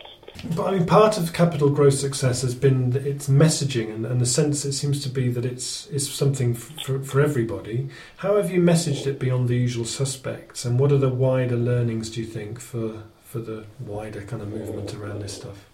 But 0.56 0.66
I 0.66 0.70
mean, 0.78 0.86
part 0.86 1.18
of 1.32 1.36
capital 1.36 1.70
growth 1.70 1.94
success 1.94 2.42
has 2.42 2.54
been 2.54 2.94
its 2.96 3.28
messaging, 3.28 3.92
and, 3.94 4.06
and 4.06 4.20
the 4.20 4.26
sense 4.26 4.64
it 4.64 4.72
seems 4.72 5.02
to 5.02 5.08
be 5.08 5.28
that 5.30 5.44
it's 5.44 5.86
it's 5.88 6.08
something 6.08 6.54
for, 6.54 7.02
for 7.02 7.20
everybody. 7.20 7.88
How 8.18 8.36
have 8.36 8.50
you 8.50 8.60
messaged 8.60 9.06
it 9.06 9.18
beyond 9.18 9.48
the 9.48 9.56
usual 9.56 9.84
suspects, 9.84 10.64
and 10.64 10.78
what 10.78 10.92
are 10.92 10.98
the 10.98 11.08
wider 11.08 11.56
learnings, 11.56 12.10
do 12.10 12.20
you 12.20 12.26
think, 12.26 12.60
for 12.60 13.04
for 13.24 13.38
the 13.38 13.64
wider 13.80 14.22
kind 14.22 14.42
of 14.42 14.48
movement 14.48 14.94
around 14.94 15.22
this 15.22 15.34
stuff? 15.34 15.64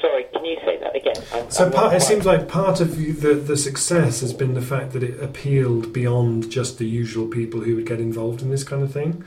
Sorry, 0.00 0.24
can 0.32 0.44
you 0.44 0.56
say 0.64 0.78
that 0.78 0.94
again? 0.94 1.16
I'm, 1.32 1.50
so 1.50 1.66
I'm 1.66 1.72
part, 1.72 1.94
it 1.94 2.02
seems 2.02 2.24
like 2.24 2.48
part 2.48 2.80
of 2.80 2.96
the, 2.96 3.34
the 3.34 3.56
success 3.56 4.20
has 4.20 4.32
been 4.32 4.54
the 4.54 4.62
fact 4.62 4.92
that 4.92 5.02
it 5.02 5.20
appealed 5.20 5.92
beyond 5.92 6.50
just 6.50 6.78
the 6.78 6.84
usual 6.86 7.26
people 7.26 7.60
who 7.60 7.74
would 7.74 7.86
get 7.86 7.98
involved 7.98 8.42
in 8.42 8.50
this 8.50 8.62
kind 8.62 8.82
of 8.82 8.92
thing. 8.92 9.24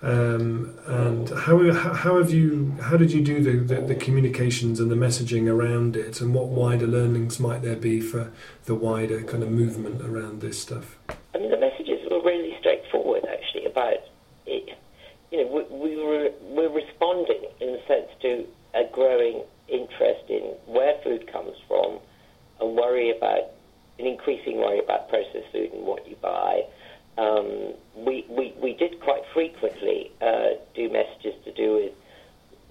Um, 0.00 0.78
and 0.86 1.28
how, 1.28 1.72
how 1.72 2.18
have 2.18 2.30
you 2.30 2.76
how 2.80 2.96
did 2.96 3.10
you 3.10 3.20
do 3.20 3.42
the, 3.42 3.74
the, 3.74 3.80
the 3.80 3.94
communications 3.96 4.78
and 4.78 4.92
the 4.92 4.94
messaging 4.94 5.50
around 5.50 5.96
it, 5.96 6.20
and 6.20 6.32
what 6.32 6.46
wider 6.46 6.86
learnings 6.86 7.40
might 7.40 7.62
there 7.62 7.74
be 7.74 8.00
for 8.00 8.30
the 8.66 8.76
wider 8.76 9.24
kind 9.24 9.42
of 9.42 9.50
movement 9.50 10.00
around 10.02 10.40
this 10.40 10.60
stuff? 10.62 10.96
I 11.34 11.38
mean, 11.38 11.50
the 11.50 11.58
messages 11.58 12.00
were 12.08 12.22
really 12.22 12.56
straightforward, 12.60 13.24
actually, 13.28 13.64
about 13.64 13.98
it. 14.46 14.78
You 15.32 15.44
know, 15.44 15.66
we, 15.68 15.90
we 15.90 15.96
were 15.96 16.30
we're 16.42 16.70
responding 16.72 17.42
in 17.60 17.72
the 17.72 17.80
sense 17.88 18.08
to 18.22 18.46
a 18.74 18.84
growing 18.92 19.42
interest 19.66 20.30
in 20.30 20.54
where 20.66 20.94
food 21.02 21.26
comes 21.32 21.56
from, 21.66 21.98
and 22.60 22.76
worry 22.76 23.10
about 23.10 23.50
an 23.98 24.06
increasing 24.06 24.58
worry 24.58 24.78
about 24.78 25.08
processed 25.08 25.50
food 25.50 25.72
and 25.72 25.84
what 25.84 26.08
you 26.08 26.14
buy. 26.22 26.62
Um, 27.18 27.74
we, 27.96 28.24
we 28.28 28.54
we 28.62 28.74
did 28.74 29.00
quite 29.00 29.22
frequently 29.34 30.12
uh, 30.22 30.50
do 30.74 30.88
messages 30.88 31.34
to 31.44 31.52
do 31.52 31.74
with 31.74 31.92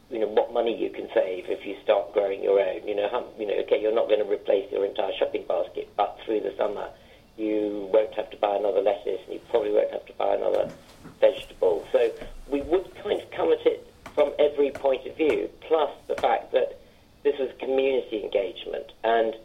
you 0.10 0.20
know 0.20 0.28
what 0.28 0.54
money 0.54 0.74
you 0.82 0.90
can 0.90 1.10
save 1.14 1.50
if 1.50 1.66
you 1.66 1.76
start 1.84 2.14
growing 2.14 2.42
your 2.42 2.60
own. 2.60 2.88
You 2.88 2.96
know, 2.96 3.10
how, 3.10 3.26
you 3.38 3.46
know, 3.46 3.56
okay, 3.66 3.82
you're 3.82 3.94
not 3.94 4.08
going 4.08 4.24
to 4.26 4.32
replace 4.32 4.72
your 4.72 4.86
entire 4.86 5.12
shopping 5.20 5.44
basket, 5.48 5.90
but 5.98 6.18
through 6.26 6.42
the 6.42 6.54
summer 6.58 6.90
you 7.38 7.90
won't 7.94 8.14
have 8.16 8.30
to 8.32 8.38
buy 8.38 8.56
another 8.56 8.82
lettuce, 8.82 9.20
and 9.26 9.34
you 9.34 9.42
probably 9.50 9.72
won't 9.72 9.92
have 9.92 10.06
to 10.06 10.14
buy 10.14 10.34
another 10.34 10.72
vegetable. 11.20 11.86
So 11.92 12.12
we 12.50 12.62
would 12.62 12.96
kind 13.04 13.22
of 13.22 13.30
come 13.32 13.52
at 13.52 13.66
it 13.66 13.86
from 14.16 14.32
every 14.40 14.72
point 14.72 15.06
of 15.06 15.16
view, 15.16 15.50
plus 15.62 15.92
the 16.08 16.16
fact 16.16 16.52
that 16.54 16.80
this 17.24 17.38
was 17.38 17.50
community 17.60 18.24
engagement, 18.24 18.92
and 19.04 19.36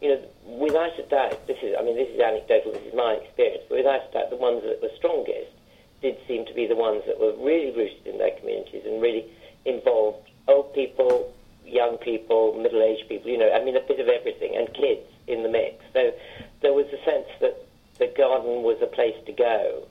you 0.00 0.08
know, 0.08 0.20
without 0.58 0.98
a 0.98 1.36
this 1.46 1.58
is, 1.62 1.76
I 1.78 1.82
mean, 1.82 1.96
this 1.96 2.08
is 2.08 2.20
anecdotal, 2.20 2.72
this 2.72 2.82
is 2.82 2.94
my 2.94 3.20
experience, 3.20 3.64
but 3.68 3.78
without 3.78 4.00
a 4.14 4.30
the 4.30 4.36
ones 4.36 4.62
that 4.64 4.80
were 4.80 4.90
strongest 4.96 5.52
did 6.00 6.16
seem 6.26 6.46
to 6.46 6.54
be 6.54 6.66
the 6.66 6.76
ones 6.76 7.02
that 7.06 7.20
were 7.20 7.36
really 7.36 7.70
rooted 7.76 8.06
in 8.06 8.18
their 8.18 8.32
communities 8.38 8.82
and 8.86 9.02
really 9.02 9.26
involved 9.66 10.30
old 10.48 10.72
people, 10.74 11.32
young 11.66 11.98
people, 11.98 12.54
middle-aged 12.54 13.08
people, 13.08 13.30
you 13.30 13.36
know, 13.36 13.52
I 13.52 13.62
mean, 13.62 13.76
a 13.76 13.80
bit 13.80 14.00
of 14.00 14.08
everything, 14.08 14.56
and 14.56 14.72
kids 14.72 15.04
in 15.26 15.42
the 15.42 15.48
mix. 15.48 15.76
So 15.92 16.12
there 16.62 16.72
was 16.72 16.86
a 16.86 17.04
sense 17.04 17.28
that 17.40 17.66
the 17.98 18.06
garden 18.16 18.62
was 18.62 18.78
a 18.80 18.86
place 18.86 19.16
to 19.26 19.32
go, 19.32 19.86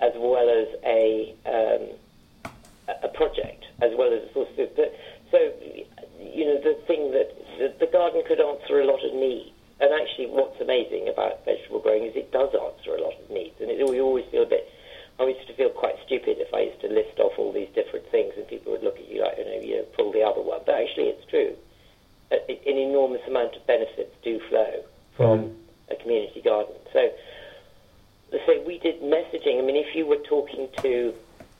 as 0.00 0.12
well 0.16 0.48
as 0.48 0.68
a 0.84 1.34
um, 1.44 2.52
a- 2.88 3.08
project, 3.08 3.66
as 3.82 3.92
well 3.96 4.12
as 4.12 4.22
a 4.22 4.32
source 4.32 4.48
of 4.58 4.74
so, 5.30 5.38
you 6.18 6.44
know, 6.44 6.58
the 6.58 6.74
thing 6.86 7.12
that 7.12 7.30
the, 7.60 7.68
the 7.78 7.92
garden 7.92 8.22
could 8.26 8.40
answer 8.40 8.80
a 8.80 8.86
lot 8.86 9.04
of 9.04 9.12
needs. 9.12 9.52
And 9.80 9.92
actually, 9.92 10.26
what's 10.26 10.60
amazing 10.60 11.08
about 11.08 11.44
vegetable 11.44 11.80
growing 11.80 12.04
is 12.04 12.16
it 12.16 12.32
does 12.32 12.48
answer 12.54 12.96
a 12.96 13.00
lot 13.00 13.12
of 13.20 13.30
needs. 13.30 13.60
And 13.60 13.70
it, 13.70 13.86
we 13.86 14.00
always 14.00 14.24
feel 14.30 14.42
a 14.42 14.46
bit, 14.46 14.68
I 15.20 15.28
used 15.28 15.46
to 15.46 15.54
feel 15.54 15.68
quite 15.68 15.96
stupid 16.04 16.38
if 16.40 16.52
I 16.54 16.72
used 16.72 16.80
to 16.80 16.88
list 16.88 17.20
off 17.20 17.38
all 17.38 17.52
these 17.52 17.68
different 17.74 18.06
things 18.10 18.32
and 18.36 18.48
people 18.48 18.72
would 18.72 18.82
look 18.82 18.96
at 18.96 19.08
you 19.08 19.22
like, 19.22 19.36
you 19.36 19.44
know, 19.44 19.60
you 19.60 19.76
know 19.76 19.86
pull 19.96 20.12
the 20.12 20.22
other 20.22 20.40
one. 20.40 20.60
But 20.64 20.80
actually, 20.80 21.08
it's 21.12 21.28
true. 21.28 21.54
A, 22.32 22.40
an 22.48 22.78
enormous 22.78 23.22
amount 23.28 23.56
of 23.56 23.66
benefits 23.66 24.14
do 24.24 24.40
flow 24.48 24.84
from 25.16 25.56
a 25.90 25.96
community 25.96 26.40
garden. 26.40 26.76
So, 26.92 27.12
so 28.32 28.62
we 28.66 28.78
did 28.78 29.02
messaging. 29.02 29.58
I 29.58 29.62
mean, 29.62 29.76
if 29.76 29.94
you 29.94 30.06
were 30.06 30.22
talking 30.24 30.68
to 30.80 31.14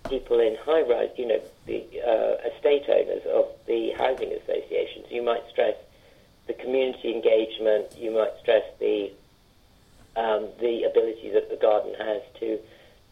people 0.08 0.40
in 0.40 0.56
high 0.64 0.82
rise, 0.82 1.10
you 1.16 1.26
know, 1.26 1.40
the 1.66 1.84
uh, 2.00 2.48
estate 2.48 2.88
owners 2.88 3.24
of 3.26 3.48
the 3.66 3.92
housing 3.98 4.32
associations, 4.32 5.06
you 5.10 5.22
might 5.22 5.42
stress 5.50 5.76
the 6.50 6.62
community 6.62 7.14
engagement. 7.14 7.94
You 7.96 8.10
might 8.10 8.32
stress 8.42 8.64
the 8.80 9.12
um, 10.16 10.48
the 10.58 10.82
ability 10.82 11.30
that 11.30 11.48
the 11.48 11.56
garden 11.56 11.94
has 11.94 12.22
to 12.40 12.58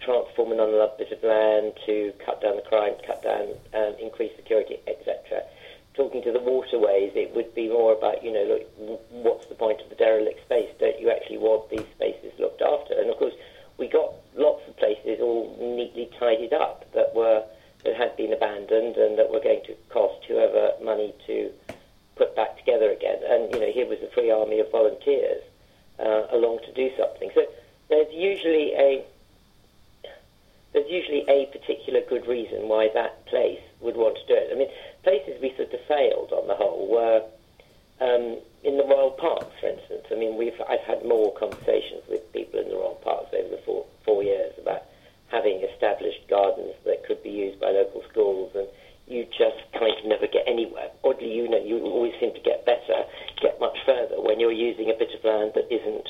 transform 0.03 0.51
an 0.51 0.59
unloved 0.59 0.99
bit 0.99 1.13
of 1.13 1.23
land, 1.23 1.73
to 1.87 2.13
cut 2.25 2.43
down 2.43 2.57
the 2.57 2.63
crime, 2.63 2.95
cut 3.07 3.23
down, 3.23 3.55
um, 3.75 3.95
increase 4.03 4.35
security, 4.35 4.79
etc. 4.89 5.43
Talking 5.95 6.23
to 6.25 6.33
the 6.33 6.41
waterways, 6.41 7.13
it 7.15 7.35
would 7.35 7.55
be 7.55 7.69
more 7.69 7.93
about, 7.93 8.25
you 8.25 8.33
know, 8.33 8.45
look, 8.45 9.01
what's 9.11 9.47
the 9.47 9.55
point 9.55 9.81
of 9.81 9.89
the 9.89 9.95
derelict 9.95 10.43
space? 10.45 10.71
Don't 10.81 10.99
you 10.99 11.11
actually 11.11 11.39
want 11.39 11.71
these 11.71 11.87
spaces 11.95 12.33
looked 12.39 12.63
after? 12.63 12.95
And 12.99 13.11
of 13.11 13.17
course, 13.19 13.35
we 13.79 13.87
got 13.87 14.15
lots 14.37 14.67
of 14.69 14.77
places 14.77 15.21
all 15.21 15.57
neatly 15.61 16.11
tidied 16.19 16.53
up 16.53 16.85
that 16.95 17.15
were 17.15 17.45
that 17.85 17.95
had 17.95 18.17
been 18.17 18.33
abandoned 18.33 18.97
and 18.97 19.17
that 19.17 19.31
were 19.31 19.41
going 19.41 19.63
to 19.67 19.75
cost 19.89 20.25
whoever 20.27 20.73
money 20.83 21.15
to 21.29 21.53
put 22.19 22.37
back 22.37 22.59
together 22.59 22.91
again. 22.91 23.19
And 23.25 23.55
you 23.55 23.61
know, 23.61 23.73
here 23.73 23.87
was 23.87 23.99
a 24.03 24.11
free 24.11 24.31
army 24.31 24.61
of 24.61 24.71
volunteers 24.71 25.43
uh, 25.99 26.27
along 26.33 26.59
to 26.67 26.73
do 26.75 26.91
something. 26.99 27.31
So 27.35 27.47
there's 27.89 28.13
usually 28.13 28.75
a 28.75 29.05
there's 30.73 30.91
usually 30.91 31.25
a 31.29 31.47
particular 31.47 32.01
good 32.03 32.27
reason 32.27 32.69
why 32.69 32.89
that 32.93 33.25
place 33.27 33.63
would 33.81 33.97
want 33.97 34.17
to 34.17 34.27
do 34.27 34.35
it. 34.35 34.51
I 34.53 34.59
mean, 34.59 34.69
places 35.03 35.41
we 35.41 35.55
sort 35.57 35.73
of 35.73 35.81
failed 35.89 36.31
on 36.33 36.47
the 36.47 36.55
whole 36.55 36.87
were 36.87 37.25
um, 38.01 38.39
in 38.63 38.77
the 38.77 38.85
Royal 38.85 39.11
Parks, 39.13 39.55
for 39.61 39.69
instance. 39.69 40.07
I 40.11 40.15
mean, 40.15 40.37
we've 40.37 40.61
I've 40.69 40.85
had 40.87 41.05
more 41.05 41.33
conversations 41.35 42.03
with 42.09 42.33
people 42.33 42.61
in 42.61 42.69
the 42.69 42.77
Royal 42.77 43.01
Parks 43.03 43.33
over 43.33 43.49
the 43.49 43.63
four, 43.65 43.87
four 44.05 44.23
years 44.23 44.53
about 44.61 44.83
having 45.29 45.63
established 45.63 46.29
gardens 46.29 46.75
that 46.85 47.05
could 47.05 47.23
be 47.23 47.31
used 47.31 47.61
by 47.61 47.71
local 47.71 48.03
schools, 48.11 48.53
and 48.55 48.69
you 49.09 49.25
just 49.27 49.57
kind 49.73 49.93
of 49.97 50.05
never 50.05 50.27
get 50.27 50.45
anywhere. 50.47 50.91
Oddly, 51.05 51.33
you 51.33 51.49
know, 51.49 51.63
you 51.63 51.81
always 51.81 52.13
seem 52.21 52.35
to 52.35 52.41
get 52.41 52.65
better, 52.67 53.05
get 53.41 53.59
much 53.61 53.77
further 53.87 54.21
when 54.21 54.39
you're 54.39 54.53
using 54.53 54.91
a 54.91 54.95
bit 54.95 55.11
of 55.15 55.25
land 55.25 55.53
that 55.55 55.73
isn't 55.73 56.09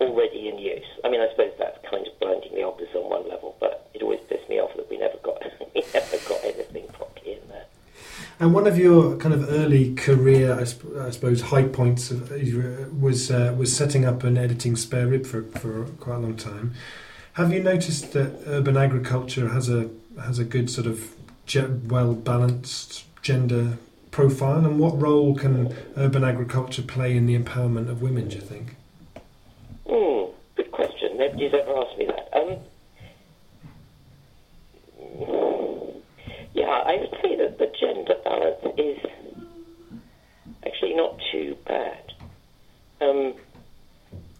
already 0.00 0.48
in 0.48 0.58
use. 0.58 0.84
I 1.04 1.08
mean, 1.08 1.20
I 1.20 1.30
suppose 1.30 1.52
that's 1.58 1.78
kind 1.88 2.06
of 2.06 2.18
blindingly 2.20 2.62
obvious 2.62 2.90
on 2.94 3.08
one 3.08 3.28
level, 3.28 3.56
but 3.60 3.88
it 3.94 4.02
always 4.02 4.20
pissed 4.28 4.48
me 4.48 4.60
off 4.60 4.76
that 4.76 4.90
we 4.90 4.98
never 4.98 5.16
got 5.22 5.42
we 5.74 5.82
never 5.94 6.16
got 6.28 6.44
anything 6.44 6.88
properly 6.92 7.38
in 7.40 7.48
there. 7.48 7.66
And 8.38 8.52
one 8.52 8.66
of 8.66 8.76
your 8.76 9.16
kind 9.16 9.32
of 9.32 9.48
early 9.48 9.94
career, 9.94 10.58
I, 10.58 10.64
sp- 10.68 10.98
I 10.98 11.10
suppose, 11.10 11.40
high 11.42 11.64
points 11.64 12.10
of, 12.10 12.30
uh, 12.32 12.88
was 12.92 13.30
uh, 13.30 13.54
was 13.56 13.74
setting 13.74 14.04
up 14.04 14.24
and 14.24 14.36
editing 14.36 14.76
Spare 14.76 15.06
Rib 15.06 15.26
for, 15.26 15.42
for 15.58 15.84
quite 16.00 16.16
a 16.16 16.18
long 16.18 16.36
time. 16.36 16.74
Have 17.34 17.52
you 17.52 17.62
noticed 17.62 18.12
that 18.12 18.42
urban 18.46 18.76
agriculture 18.76 19.48
has 19.48 19.70
a 19.70 19.90
has 20.22 20.38
a 20.38 20.44
good 20.44 20.70
sort 20.70 20.86
of 20.86 21.14
well 21.88 22.14
balanced 22.14 23.04
gender 23.22 23.78
profile, 24.10 24.64
and 24.64 24.78
what 24.78 25.00
role 25.00 25.34
can 25.34 25.74
urban 25.96 26.24
agriculture 26.24 26.82
play 26.82 27.16
in 27.16 27.26
the 27.26 27.38
empowerment 27.38 27.88
of 27.88 28.02
women? 28.02 28.28
Do 28.28 28.36
you 28.36 28.42
think? 28.42 28.76
Hmm, 29.86 30.32
good 30.56 30.72
question. 30.72 31.18
Nobody's 31.18 31.52
ever 31.54 31.76
asked 31.76 31.98
me 31.98 32.06
that. 32.06 32.28
Um, 32.32 32.58
yeah, 36.54 36.82
I 36.86 36.96
would 36.96 37.14
say 37.22 37.36
that 37.36 37.58
the 37.58 37.70
gender 37.78 38.16
balance 38.24 38.78
is 38.78 38.98
actually 40.66 40.94
not 40.94 41.20
too 41.30 41.56
bad. 41.66 42.12
Um, 43.00 43.34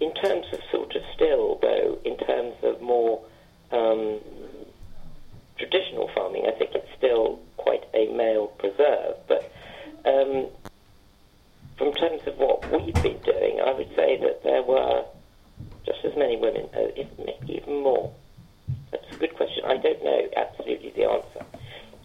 in 0.00 0.14
terms 0.14 0.46
of 0.52 0.60
sort 0.70 0.94
of 0.96 1.02
still, 1.14 1.58
though, 1.60 1.98
in 2.04 2.16
terms 2.18 2.54
of 2.62 2.80
more 2.80 3.22
um, 3.72 4.20
traditional 5.58 6.08
farming, 6.14 6.44
I 6.46 6.52
think 6.52 6.70
it's 6.74 6.88
still 6.96 7.40
quite 7.56 7.84
a 7.94 8.08
male 8.12 8.48
preserve. 8.58 9.16
But 9.28 9.50
um, 10.04 10.46
from 11.78 11.92
terms 11.94 12.22
of 12.26 12.36
what 12.38 12.62
we've 12.70 12.94
been 13.02 13.18
doing, 13.22 13.60
I 13.64 13.72
would 13.72 13.88
say 13.96 14.16
that 14.18 14.42
there 14.44 14.62
were 14.62 15.04
just 15.84 16.04
as 16.04 16.16
many 16.16 16.36
women, 16.36 16.66
uh, 16.74 16.88
if 16.96 17.06
maybe 17.18 17.58
even 17.62 17.82
more. 17.82 18.12
That's 18.90 19.04
a 19.12 19.16
good 19.18 19.34
question. 19.34 19.64
I 19.64 19.76
don't 19.76 20.02
know 20.04 20.28
absolutely 20.36 20.90
the 20.90 21.04
answer. 21.04 21.44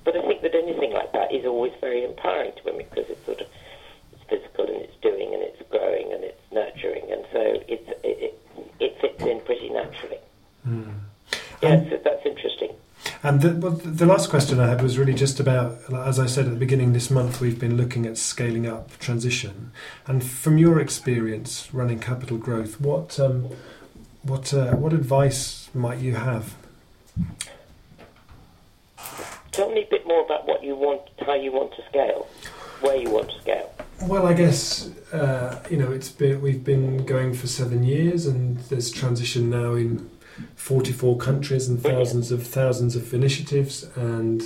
But 0.04 0.16
I 0.18 0.22
think 0.28 0.42
that 0.42 0.56
anything 0.56 0.94
like 0.94 1.12
that 1.14 1.32
is 1.34 1.46
always 1.46 1.74
very 1.80 2.04
empowering 2.04 2.52
to 2.58 2.62
women 2.66 2.86
because 2.90 3.10
it's 3.10 3.24
sort 3.26 3.42
of 3.42 3.48
it's 4.14 4.24
physical 4.30 4.66
and 4.66 4.82
it's 4.84 4.96
doing 5.02 5.34
and 5.34 5.44
it's 5.44 5.62
growing 5.70 6.12
and 6.12 6.24
it's 6.24 6.42
nurturing 6.52 7.12
and 7.12 7.24
so 7.32 7.40
it's, 7.68 7.88
it, 8.04 8.18
it, 8.18 8.40
it 8.80 8.98
fits 9.02 9.24
in 9.24 9.40
pretty 9.42 9.70
naturally. 9.70 10.18
Mm. 10.68 10.94
Yeah, 11.62 11.70
And- 11.74 11.90
so 11.90 11.98
that's 12.04 12.26
interesting. 12.26 12.72
And 13.24 13.42
the, 13.42 13.56
well, 13.56 13.74
the 13.74 14.06
last 14.08 14.30
question 14.32 14.60
I 14.60 14.68
had 14.68 14.82
was 14.82 14.98
really 14.98 15.14
just 15.14 15.40
about, 15.40 15.78
as 15.94 16.20
I 16.20 16.26
said 16.26 16.46
at 16.46 16.52
the 16.52 16.60
beginning, 16.60 16.94
this 16.94 17.12
month 17.12 17.40
we've 17.40 17.60
been 17.60 17.78
looking 17.78 18.08
at 18.08 18.18
scaling 18.18 18.66
up 18.66 18.98
transition. 18.98 19.72
And 20.08 20.24
from 20.24 20.58
your 20.58 20.80
experience 20.80 21.72
running 21.72 22.00
capital 22.00 22.38
growth, 22.38 22.82
what 22.82 23.20
um, 23.20 23.50
what 24.24 24.54
uh, 24.54 24.76
what 24.76 24.94
advice 24.94 25.70
might 25.74 26.00
you 26.00 26.16
have? 26.16 26.56
Tell 29.52 29.70
me 29.70 29.84
a 29.84 29.88
bit 29.90 30.08
more 30.08 30.24
about 30.24 30.48
what 30.48 30.64
you 30.64 30.76
want, 30.76 31.02
how 31.20 31.36
you 31.36 31.52
want 31.52 31.76
to 31.76 31.86
scale, 31.90 32.28
where 32.82 32.96
you 32.96 33.10
want 33.10 33.30
to 33.30 33.42
scale. 33.42 33.74
Well, 34.04 34.26
I 34.26 34.34
guess 34.34 34.90
uh, 35.14 35.64
you 35.70 35.78
know 35.78 35.92
it's 35.92 36.10
been 36.10 36.42
we've 36.42 36.64
been 36.64 37.06
going 37.06 37.34
for 37.34 37.48
seven 37.48 37.84
years, 37.84 38.26
and 38.26 38.58
there's 38.70 38.92
transition 38.92 39.50
now 39.50 39.74
in 39.74 40.10
44 40.56 41.18
countries 41.18 41.68
and 41.68 41.82
thousands 41.82 42.32
of 42.32 42.46
thousands 42.46 42.96
of 42.96 43.14
initiatives, 43.14 43.84
and 43.96 44.44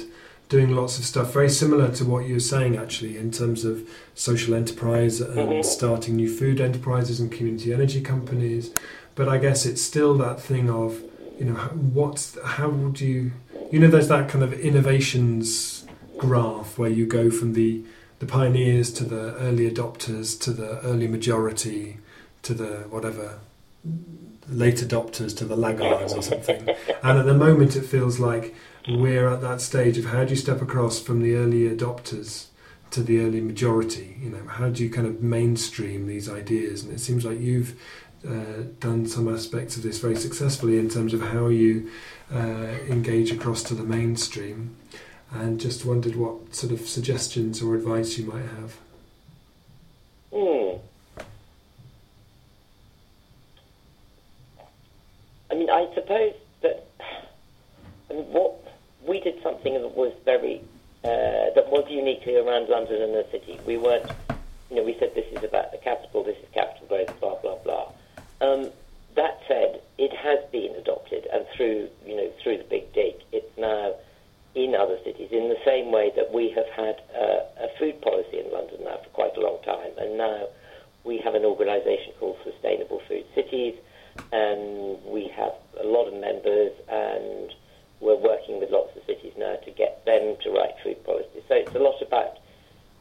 doing 0.50 0.76
lots 0.76 1.00
of 1.00 1.06
stuff 1.06 1.34
very 1.34 1.50
similar 1.50 1.92
to 1.92 2.06
what 2.06 2.28
you're 2.28 2.40
saying 2.40 2.78
actually 2.78 3.18
in 3.18 3.32
terms 3.32 3.66
of 3.66 3.90
social 4.14 4.54
enterprise 4.54 5.20
and 5.20 5.36
mm-hmm. 5.38 5.62
starting 5.62 6.16
new 6.16 6.30
food 6.30 6.62
enterprises 6.62 7.20
and 7.20 7.32
community 7.32 7.74
energy 7.74 8.02
companies. 8.02 8.72
But 9.16 9.28
I 9.28 9.38
guess 9.38 9.66
it's 9.66 9.82
still 9.82 10.16
that 10.18 10.40
thing 10.40 10.70
of 10.70 11.02
you 11.40 11.46
know 11.46 11.56
what's 11.56 12.38
how 12.44 12.70
would 12.70 13.02
you 13.02 13.32
you 13.72 13.80
know 13.80 13.88
there's 13.88 14.08
that 14.08 14.30
kind 14.30 14.44
of 14.44 14.54
innovations 14.54 15.86
graph 16.18 16.78
where 16.78 16.90
you 16.90 17.06
go 17.06 17.30
from 17.30 17.54
the 17.54 17.84
the 18.20 18.26
pioneers 18.26 18.92
to 18.94 19.04
the 19.04 19.36
early 19.36 19.70
adopters 19.70 20.40
to 20.40 20.52
the 20.52 20.80
early 20.82 21.08
majority 21.08 21.98
to 22.42 22.54
the 22.54 22.86
whatever 22.90 23.40
late 24.50 24.78
adopters 24.78 25.36
to 25.38 25.46
the 25.46 25.56
laggards 25.56 26.14
or 26.14 26.22
something. 26.32 26.70
and 27.04 27.20
at 27.20 27.26
the 27.26 27.34
moment, 27.34 27.76
it 27.76 27.86
feels 27.86 28.20
like 28.20 28.56
we're 28.88 29.28
at 29.28 29.42
that 29.42 29.62
stage 29.62 29.98
of 29.98 30.06
how 30.06 30.24
do 30.24 30.32
you 30.32 30.36
step 30.36 30.62
across 30.62 31.00
from 31.00 31.22
the 31.22 31.36
early 31.36 31.70
adopters 31.70 32.48
to 32.92 33.02
the 33.02 33.20
early 33.20 33.42
majority? 33.42 34.18
You 34.22 34.30
know, 34.30 34.48
how 34.48 34.70
do 34.70 34.84
you 34.84 34.90
kind 34.90 35.08
of 35.08 35.22
mainstream 35.22 36.08
these 36.08 36.30
ideas? 36.30 36.84
And 36.84 36.94
it 36.94 37.00
seems 37.00 37.26
like 37.26 37.40
you've 37.40 37.80
uh, 38.28 38.64
done 38.80 39.06
some 39.06 39.34
aspects 39.34 39.78
of 39.78 39.84
this 39.84 40.00
very 40.00 40.16
successfully 40.16 40.78
in 40.78 40.90
terms 40.90 41.14
of 41.14 41.22
how 41.22 41.48
you 41.48 41.90
uh, 42.34 42.78
engage 42.90 43.32
across 43.32 43.64
to 43.64 43.76
the 43.76 43.84
mainstream 43.84 44.76
and 45.32 45.60
just 45.60 45.86
wondered 45.86 46.16
what 46.16 46.56
sort 46.56 46.72
of 46.72 46.82
suggestions 46.88 47.62
or 47.62 47.76
advice 47.76 48.18
you 48.18 48.26
might 48.26 48.46
have. 48.46 48.78
Hmm. 50.34 50.78
I 55.76 55.94
suppose 55.94 56.34
that 56.62 56.88
I 58.10 58.14
mean, 58.14 58.32
what 58.32 58.64
we 59.06 59.20
did 59.20 59.44
something 59.44 59.74
that 59.74 59.92
was 59.92 60.14
very 60.24 60.62
uh, 61.04 61.52
that 61.54 61.68
was 61.70 61.86
uniquely 61.90 62.38
around 62.38 62.70
London 62.70 63.02
and 63.02 63.14
the 63.14 63.28
city. 63.30 63.60
We 63.68 63.78
weren't, 63.78 64.10
you 64.70 64.78
know, 64.78 64.84
we 64.84 64.96
said 64.98 65.14
this 65.14 65.28
is 65.34 65.44
about 65.44 65.74
the 65.74 65.78
capital, 65.78 66.24
this 66.24 66.38
is 66.38 66.48
capital 66.54 66.88
growth, 66.88 67.20
blah 67.20 67.36
blah 67.42 67.58
blah. 67.58 67.92
Um, 68.40 68.72
that 69.18 69.42
said, 69.50 69.82
it 69.98 70.16
has 70.16 70.40
been 70.50 70.74
adopted, 70.76 71.28
and 71.34 71.46
through 71.58 71.90
you 72.06 72.16
know 72.16 72.32
through 72.42 72.60
the 72.60 72.64
big 72.64 72.94
dig, 72.94 73.16
it's 73.34 73.58
now 73.58 73.96
in 74.56 74.76
other 74.76 74.98
cities 75.04 75.28
in 75.34 75.50
the 75.50 75.60
same 75.66 75.92
way 75.92 76.10
that 76.16 76.32
we 76.32 76.52
have 76.52 76.70
had 76.70 77.02
a 77.60 77.68
food 77.78 78.02
policy 78.02 78.40
in 78.40 78.50
London 78.54 78.80
now 78.86 78.96
for 79.04 79.10
quite 79.10 79.36
a 79.36 79.42
long 79.42 79.60
time. 79.66 79.92
And 79.98 80.18
now 80.18 80.48
we 81.04 81.18
have 81.18 81.36
an 81.36 81.44
organisation 81.44 82.14
called 82.18 82.38
Sustainable 82.46 83.02
Food 83.10 83.26
Cities, 83.36 83.76
and 84.32 85.04
we 85.06 85.32
have 85.36 85.54
a 85.80 85.86
lot 85.86 86.08
of 86.08 86.14
members, 86.14 86.72
and 86.90 87.52
we're 88.02 88.18
working 88.18 88.60
with 88.60 88.70
lots 88.72 88.96
of 88.96 89.04
cities 89.06 89.34
now 89.38 89.56
to 89.64 89.72
get 89.72 90.04
them 90.06 90.36
to 90.44 90.52
write 90.52 90.76
food 90.84 91.04
policies. 91.06 91.44
So 91.48 91.56
it's 91.56 91.76
a 91.76 91.80
lot 91.80 92.02
about 92.02 92.38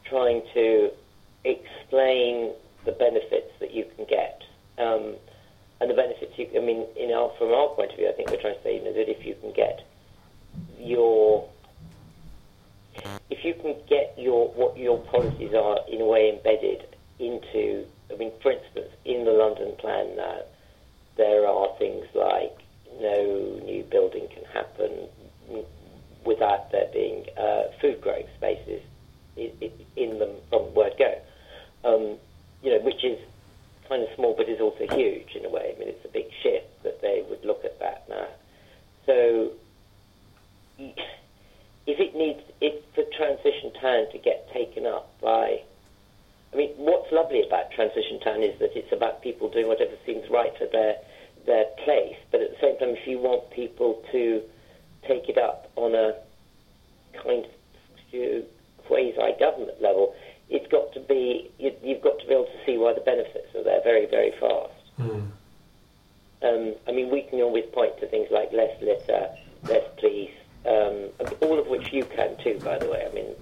trying 0.05 0.41
to 0.53 0.91
explain 1.43 2.53
the 2.85 2.91
benefits 2.91 3.51
that 3.59 3.73
you 3.73 3.85
can 3.95 4.05
get. 4.05 4.43
Um, 4.77 5.15
and 5.81 5.89
the 5.89 5.93
benefits 5.93 6.33
you, 6.37 6.47
I 6.55 6.63
mean, 6.63 6.85
in 6.95 7.11
our, 7.11 7.31
from 7.37 7.49
our 7.49 7.69
point 7.69 7.91
of 7.91 7.97
view, 7.97 8.07
I 8.07 8.13
think 8.13 8.29
we're 8.29 8.41
trying 8.41 8.55
to 8.55 8.63
say, 8.63 8.77
you 8.77 8.85
know, 8.85 8.93
that 8.93 9.09
if 9.09 9.25
you 9.25 9.35
can 9.41 9.51
get 9.53 9.81
your 10.79 11.49
if 13.29 13.43
you 13.43 13.53
can 13.55 13.75
get 13.89 14.15
your 14.17 14.47
what 14.53 14.77
your 14.77 14.99
policies 15.05 15.53
are 15.53 15.79
in 15.91 16.01
a 16.01 16.05
way 16.05 16.29
embedded 16.29 16.85
into 17.19 17.85
I 18.11 18.15
mean 18.17 18.31
for 18.41 18.51
instance 18.51 18.91
in 19.03 19.25
the 19.25 19.31
London 19.31 19.73
plan 19.79 20.15
now 20.15 20.39
there 21.17 21.47
are 21.47 21.69
things 21.77 22.05
like 22.13 22.57
no 22.99 23.59
new 23.65 23.83
building 23.83 24.27
can 24.33 24.43
happen 24.45 25.07
without 26.25 26.71
there 26.71 26.87
being 26.93 27.25
uh, 27.37 27.63
food 27.81 28.01
growing 28.01 28.25
spaces 28.37 28.81
in 29.37 30.19
them 30.19 30.31
from 30.49 30.73
word 30.73 30.93
go. 30.97 31.21
Um, 31.83 32.17
you 32.63 32.71
know 32.71 32.79
which 32.79 33.03
is 33.03 33.19
kind 33.87 34.01
of 34.01 34.09
small 34.15 34.33
but 34.35 34.49
is 34.49 34.59
also 34.59 34.87
huge 34.95 35.35
in 35.35 35.45
a 35.45 35.49
way. 35.49 35.73
I 35.75 35.79
mean 35.79 35.89
it's 35.89 36.05
a 36.05 36.09
big 36.09 36.27
shift 36.41 36.83
that 36.83 37.01
they 37.01 37.23
would 37.29 37.43
look 37.45 37.63
at 37.63 37.79
that 37.79 38.05
now. 38.09 38.27
So 39.05 39.51
if 40.79 41.99
it 41.99 42.15
needs, 42.15 42.41
if 42.61 42.73
the 42.95 43.03
transition 43.15 43.71
town 43.79 44.11
to 44.11 44.17
get 44.17 44.51
taken 44.51 44.85
up 44.85 45.09
by, 45.21 45.61
I 46.55 46.57
mean, 46.57 46.71
what's 46.77 47.11
lovely 47.11 47.45
about 47.45 47.71
transition 47.71 48.17
town 48.21 48.41
is 48.41 48.57
that 48.59 48.77
it's 48.77 48.91
about 48.93 49.21
people 49.21 49.49
doing 49.49 49.67
whatever 49.67 49.91
seems 50.05 50.29
right 50.29 50.57
for 50.57 50.67
their 50.67 50.95
their 51.45 51.65
place, 51.83 52.15
but 52.31 52.41
at 52.41 52.51
the 52.51 52.57
same 52.61 52.79
time, 52.79 52.89
if 52.89 53.05
you 53.05 53.19
want 53.19 53.51
people 53.51 54.01
to 54.13 54.41
take 55.05 55.27
it 55.27 55.37
up 55.37 55.69
on 55.75 55.93
a 55.93 56.15
kind 57.21 57.45
of 57.45 58.45
quasi-government 58.87 59.81
level, 59.81 60.15
it's 60.49 60.65
got 60.71 60.93
to 60.93 61.01
be 61.01 61.51
you, 61.59 61.71
have 61.93 62.01
got 62.01 62.17
to 62.19 62.25
be 62.25 62.33
able 62.33 62.45
to 62.45 62.65
see 62.65 62.77
why 62.77 62.93
the 62.93 63.01
benefits 63.01 63.53
are 63.53 63.63
there 63.63 63.81
very, 63.83 64.05
very 64.05 64.31
fast. 64.39 64.73
Mm. 64.97 65.27
Um, 66.41 66.75
I 66.87 66.91
mean, 66.93 67.11
we 67.11 67.23
can 67.23 67.41
always 67.41 67.65
point 67.73 67.99
to 67.99 68.07
things 68.07 68.29
like 68.31 68.53
less 68.53 68.81
litter, 68.81 69.27
less 69.63 69.83
police, 69.99 70.31
um, 70.65 71.09
all 71.41 71.59
of 71.59 71.67
which 71.67 71.91
you 71.91 72.05
can 72.05 72.37
too, 72.37 72.59
by 72.63 72.79
the 72.79 72.89
way. 72.89 73.05
I 73.05 73.13
mean, 73.13 73.35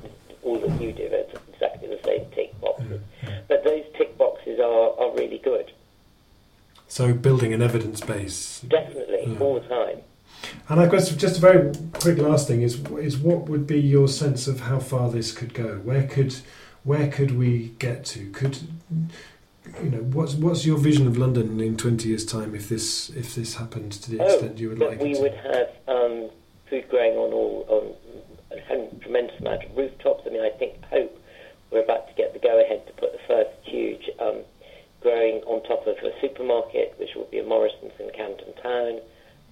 all 0.44 0.60
that 0.60 0.82
you 0.82 0.92
do 0.92 1.04
are 1.04 1.40
exactly 1.54 1.88
the 1.88 2.00
same 2.04 2.26
tick 2.32 2.60
boxes. 2.62 3.02
But 3.48 3.64
those 3.64 3.84
tick 3.98 4.18
boxes 4.18 4.60
are, 4.60 5.00
are 5.00 5.16
really 5.16 5.40
good. 5.40 5.72
So 6.88 7.14
building 7.14 7.54
an 7.54 7.62
evidence 7.62 8.02
base. 8.02 8.62
Definitely, 8.62 9.34
yeah. 9.34 9.40
all 9.40 9.60
the 9.60 9.68
time. 9.68 10.02
And 10.70 10.80
I 10.80 10.88
guess 10.88 11.10
just 11.16 11.38
a 11.38 11.42
very 11.42 11.74
quick 11.94 12.18
last 12.18 12.48
thing 12.48 12.62
is 12.62 12.80
is 13.00 13.18
what 13.18 13.50
would 13.50 13.66
be 13.66 13.80
your 13.80 14.08
sense 14.08 14.48
of 14.48 14.62
how 14.62 14.80
far 14.80 15.10
this 15.10 15.32
could 15.32 15.54
go? 15.54 15.78
Where 15.78 16.04
could 16.04 16.36
where 16.84 17.10
could 17.10 17.38
we 17.38 17.74
get 17.80 18.06
to? 18.06 18.30
Could 18.32 18.60
you 19.82 19.90
know 19.90 20.00
what's 20.00 20.34
what's 20.34 20.66
your 20.66 20.78
vision 20.78 21.08
of 21.08 21.18
London 21.18 21.60
in 21.60 21.78
twenty 21.78 22.10
years' 22.10 22.26
time 22.26 22.56
if 22.56 22.70
this 22.70 23.10
if 23.10 23.36
this 23.36 23.56
happened 23.56 23.94
to 23.94 24.12
the 24.12 24.20
oh, 24.20 24.26
extent 24.26 24.60
you 24.60 24.70
would 24.70 24.80
like? 24.80 25.00
We 25.00 25.18
would 25.18 25.34
have 25.34 25.70
um, 25.88 26.30
food 26.70 26.90
growing 26.90 27.14
on 27.14 27.34
all 27.34 27.66
on 27.70 27.94
tremendous 29.14 29.40
amount 29.40 29.64
of 29.64 29.78
rooftops. 29.78 30.24
I 30.26 30.30
mean, 30.30 30.42
I 30.42 30.50
think 30.58 30.74
hope 30.90 31.14
we're 31.72 31.84
about 31.84 32.08
to 32.08 32.14
get 32.16 32.34
the 32.34 32.40
go 32.40 32.60
ahead 32.60 32.86
to 32.88 32.94
put 32.94 33.12
the 33.12 33.20
first 33.28 33.52
huge 33.64 34.10
um, 34.20 34.42
growing 35.02 35.44
on 35.46 35.62
top 35.64 35.86
of 35.86 35.98
a 35.98 36.12
supermarket, 36.20 36.96
which 36.98 37.14
will 37.16 37.30
be 37.30 37.38
a 37.38 37.44
Morrison's 37.44 37.94
in 38.00 38.10
Camden 38.10 38.54
Town. 38.62 39.02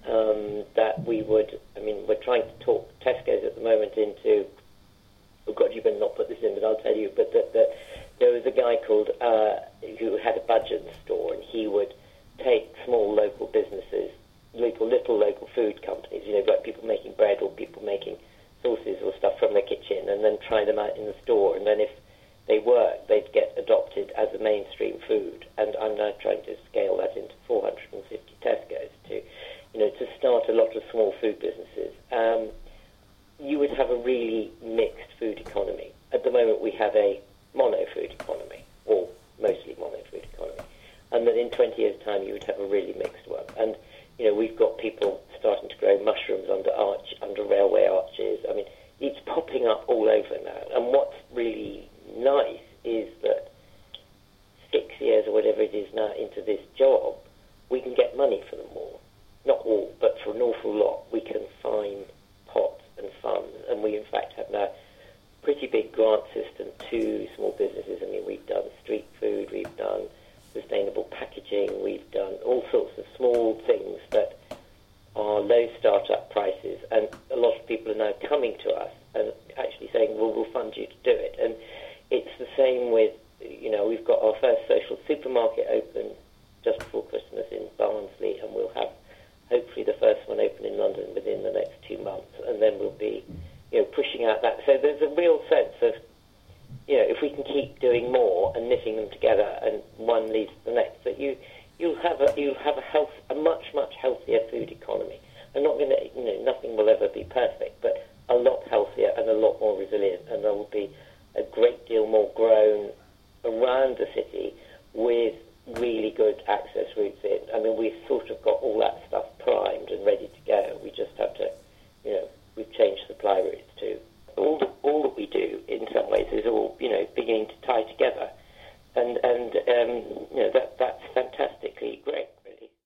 Um, 0.02 0.64
that 0.74 1.06
we 1.06 1.22
would, 1.22 1.60
I 1.76 1.80
mean, 1.80 2.02
we're 2.08 2.22
trying 2.24 2.42
to 2.42 2.64
talk 2.64 2.90
Tesco's 3.06 3.44
at 3.44 3.54
the 3.54 3.62
moment 3.62 3.92
into. 3.96 4.46
Oh 5.46 5.54
God, 5.54 5.70
you 5.72 5.80
better 5.80 5.98
not 5.98 6.16
put 6.16 6.28
this 6.28 6.38
in, 6.42 6.54
but 6.54 6.64
I'll 6.64 6.82
tell 6.82 6.96
you. 6.96 7.10
But 7.14 7.32
that, 7.32 7.52
that 7.52 7.76
there 8.18 8.32
was 8.32 8.42
a 8.46 8.50
guy 8.50 8.78
called 8.84 9.10
uh, 9.20 9.62
who 10.00 10.18
had 10.18 10.36
a 10.36 10.44
budget 10.46 10.82
store, 11.04 11.34
and 11.34 11.42
he 11.44 11.68
would 11.68 11.94
take 12.42 12.74
small 12.84 13.14
local 13.14 13.46
businesses 13.46 14.10
local 14.54 14.86
little 14.86 15.18
local 15.18 15.48
food 15.54 15.80
companies, 15.80 16.22
you 16.26 16.34
know, 16.34 16.44
like 16.46 16.62
people 16.62 16.84
making 16.86 17.12
bread 17.14 17.38
or 17.40 17.50
people 17.52 17.82
making 17.82 18.16
sauces 18.62 19.02
or 19.02 19.12
stuff 19.18 19.38
from 19.38 19.54
their 19.54 19.62
kitchen, 19.66 20.08
and 20.08 20.24
then 20.24 20.38
try 20.46 20.64
them 20.64 20.78
out 20.78 20.96
in 20.96 21.06
the 21.06 21.14
store. 21.22 21.56
And 21.56 21.66
then 21.66 21.80
if 21.80 21.90
they 22.48 22.58
work, 22.58 23.06
they'd 23.08 23.30
get 23.32 23.54
adopted 23.56 24.10
as 24.16 24.28
a 24.34 24.42
mainstream 24.42 24.98
food. 25.06 25.46
And 25.58 25.76
I'm 25.80 25.96
now 25.96 26.12
trying 26.20 26.42
to 26.44 26.56
scale 26.70 26.96
that 26.98 27.16
into 27.16 27.34
450 27.46 28.18
Tesco's 28.42 28.90
to, 29.08 29.22
you 29.74 29.80
know, 29.80 29.90
to 29.90 30.06
start 30.18 30.48
a 30.48 30.52
lot 30.52 30.74
of 30.74 30.82
small 30.90 31.14
food 31.20 31.38
businesses. 31.38 31.94
Um, 32.10 32.48
you 33.38 33.58
would 33.58 33.70
have 33.70 33.90
a 33.90 33.96
really 33.96 34.50
mixed 34.62 35.12
food 35.18 35.38
economy. 35.38 35.92
At 36.12 36.24
the 36.24 36.30
moment, 36.30 36.60
we 36.60 36.70
have 36.72 36.94
a 36.94 37.20
mono 37.54 37.84
food 37.94 38.12
economy, 38.12 38.64
or 38.86 39.08
mostly 39.40 39.76
mono 39.78 39.98
food 40.10 40.26
economy. 40.32 40.62
And 41.10 41.26
then 41.26 41.36
in 41.36 41.50
20 41.50 41.80
years' 41.80 42.02
time, 42.04 42.22
you 42.22 42.32
would 42.32 42.44
have 42.44 42.58
a 42.58 42.66
really 42.66 42.94
mixed 42.94 43.26
one. 43.26 43.44
And 43.58 43.76
you 44.18 44.26
know, 44.26 44.34
we've 44.34 44.56
got 44.56 44.78
people 44.78 45.20
starting 45.38 45.68
to 45.68 45.76
grow 45.76 46.02
mushrooms 46.04 46.48
under 46.50 46.70
arch, 46.72 47.14
under 47.22 47.44
railway 47.44 47.86
arches. 47.86 48.44
I 48.48 48.54
mean, 48.54 48.66
it's 49.00 49.18
popping 49.26 49.66
up 49.66 49.84
all 49.88 50.08
over 50.08 50.36
now. 50.44 50.76
And 50.76 50.86
what's 50.86 51.16
really 51.34 51.88
nice 52.16 52.60
is 52.84 53.08
that 53.22 53.50
six 54.70 54.86
years 55.00 55.26
or 55.26 55.34
whatever 55.34 55.62
it 55.62 55.74
is 55.74 55.92
now 55.94 56.12
into 56.18 56.42
this 56.42 56.60
job, 56.78 57.16
we 57.68 57.80
can 57.80 57.94
get 57.94 58.16
money 58.16 58.42
for 58.48 58.56
them 58.56 58.70
all. 58.74 59.00
Not 59.44 59.58
all, 59.64 59.92
but 60.00 60.16
for 60.22 60.34
an 60.34 60.40
awful 60.40 60.74
lot, 60.74 61.02
we 61.12 61.20
can 61.20 61.42
find 61.62 62.04
pots 62.46 62.82
and 62.98 63.08
funds, 63.20 63.56
and 63.68 63.82
we 63.82 63.96
in 63.96 64.04
fact 64.04 64.34
have 64.34 64.50
now 64.52 64.68
a 64.70 65.44
pretty 65.44 65.66
big 65.66 65.90
grant 65.92 66.22
system 66.32 66.68
to 66.90 67.26
small 67.34 67.54
businesses. 67.58 67.98
I 68.02 68.06
mean, 68.06 68.24
we've 68.24 68.46
done 68.46 68.64
street 68.84 69.06
food, 69.18 69.50
we've 69.50 69.76
done 69.76 70.02
sustainable 70.52 71.04
packaging, 71.04 71.82
we've 71.82 72.10
done 72.10 72.34
all 72.44 72.64
sorts 72.70 72.96
of 72.98 73.04
small 73.16 73.60
things 73.66 73.98
that 74.10 74.38
are 75.14 75.40
low 75.40 75.68
startup 75.78 76.30
prices, 76.30 76.80
and 76.90 77.08
a 77.30 77.36
lot 77.36 77.58
of 77.58 77.66
people 77.66 77.92
are 77.92 77.96
now 77.96 78.12
coming 78.28 78.56
to 78.64 78.70
us 78.70 78.90
and 79.14 79.32
actually 79.58 79.90
saying, 79.92 80.16
"Well, 80.16 80.32
we'll 80.32 80.52
fund 80.52 80.76
you 80.76 80.86
to 80.86 80.96
do 81.04 81.10
it." 81.10 81.36
And 81.38 81.54
it's 82.10 82.30
the 82.38 82.48
same 82.56 82.90
with, 82.90 83.12
you 83.40 83.70
know, 83.70 83.86
we've 83.86 84.04
got 84.04 84.22
our 84.22 84.34
first 84.40 84.66
social 84.68 84.98
supermarket 85.06 85.66
open 85.70 86.12
just 86.64 86.78
before 86.78 87.02
Christmas 87.04 87.46
in 87.50 87.68
Barnsley, 87.76 88.38
and 88.38 88.54
we'll 88.54 88.72
have 88.74 88.88
hopefully 89.50 89.84
the 89.84 89.92
first 89.94 90.26
one 90.28 90.40
open 90.40 90.64
in 90.64 90.78
London 90.78 91.12
within 91.14 91.42
the 91.42 91.52
next 91.52 91.74
two 91.86 91.98
months, 91.98 92.32
and 92.46 92.62
then 92.62 92.78
we'll 92.78 92.90
be, 92.92 93.22
you 93.70 93.80
know, 93.80 93.84
pushing 93.84 94.24
out 94.24 94.40
that. 94.40 94.60
So 94.64 94.78
there's 94.78 95.02
a 95.02 95.08
real 95.14 95.42
sense 95.50 95.74
of, 95.82 95.94
you 96.88 96.96
know, 96.96 97.04
if 97.04 97.20
we 97.20 97.28
can 97.28 97.44
keep 97.44 97.78
doing 97.80 98.10
more 98.10 98.56
and 98.56 98.70
knitting 98.70 98.96
them 98.96 99.10
together, 99.10 99.58
and 99.60 99.82
one 100.12 100.32
leads 100.32 100.50
to 100.50 100.64
the 100.66 100.72
next, 100.72 101.02
that 101.04 101.18
you 101.18 101.36
you'll 101.78 102.00
have 102.02 102.20
a 102.20 102.28
you'll 102.36 102.62
have 102.62 102.76
a 102.76 102.86
health 102.92 103.10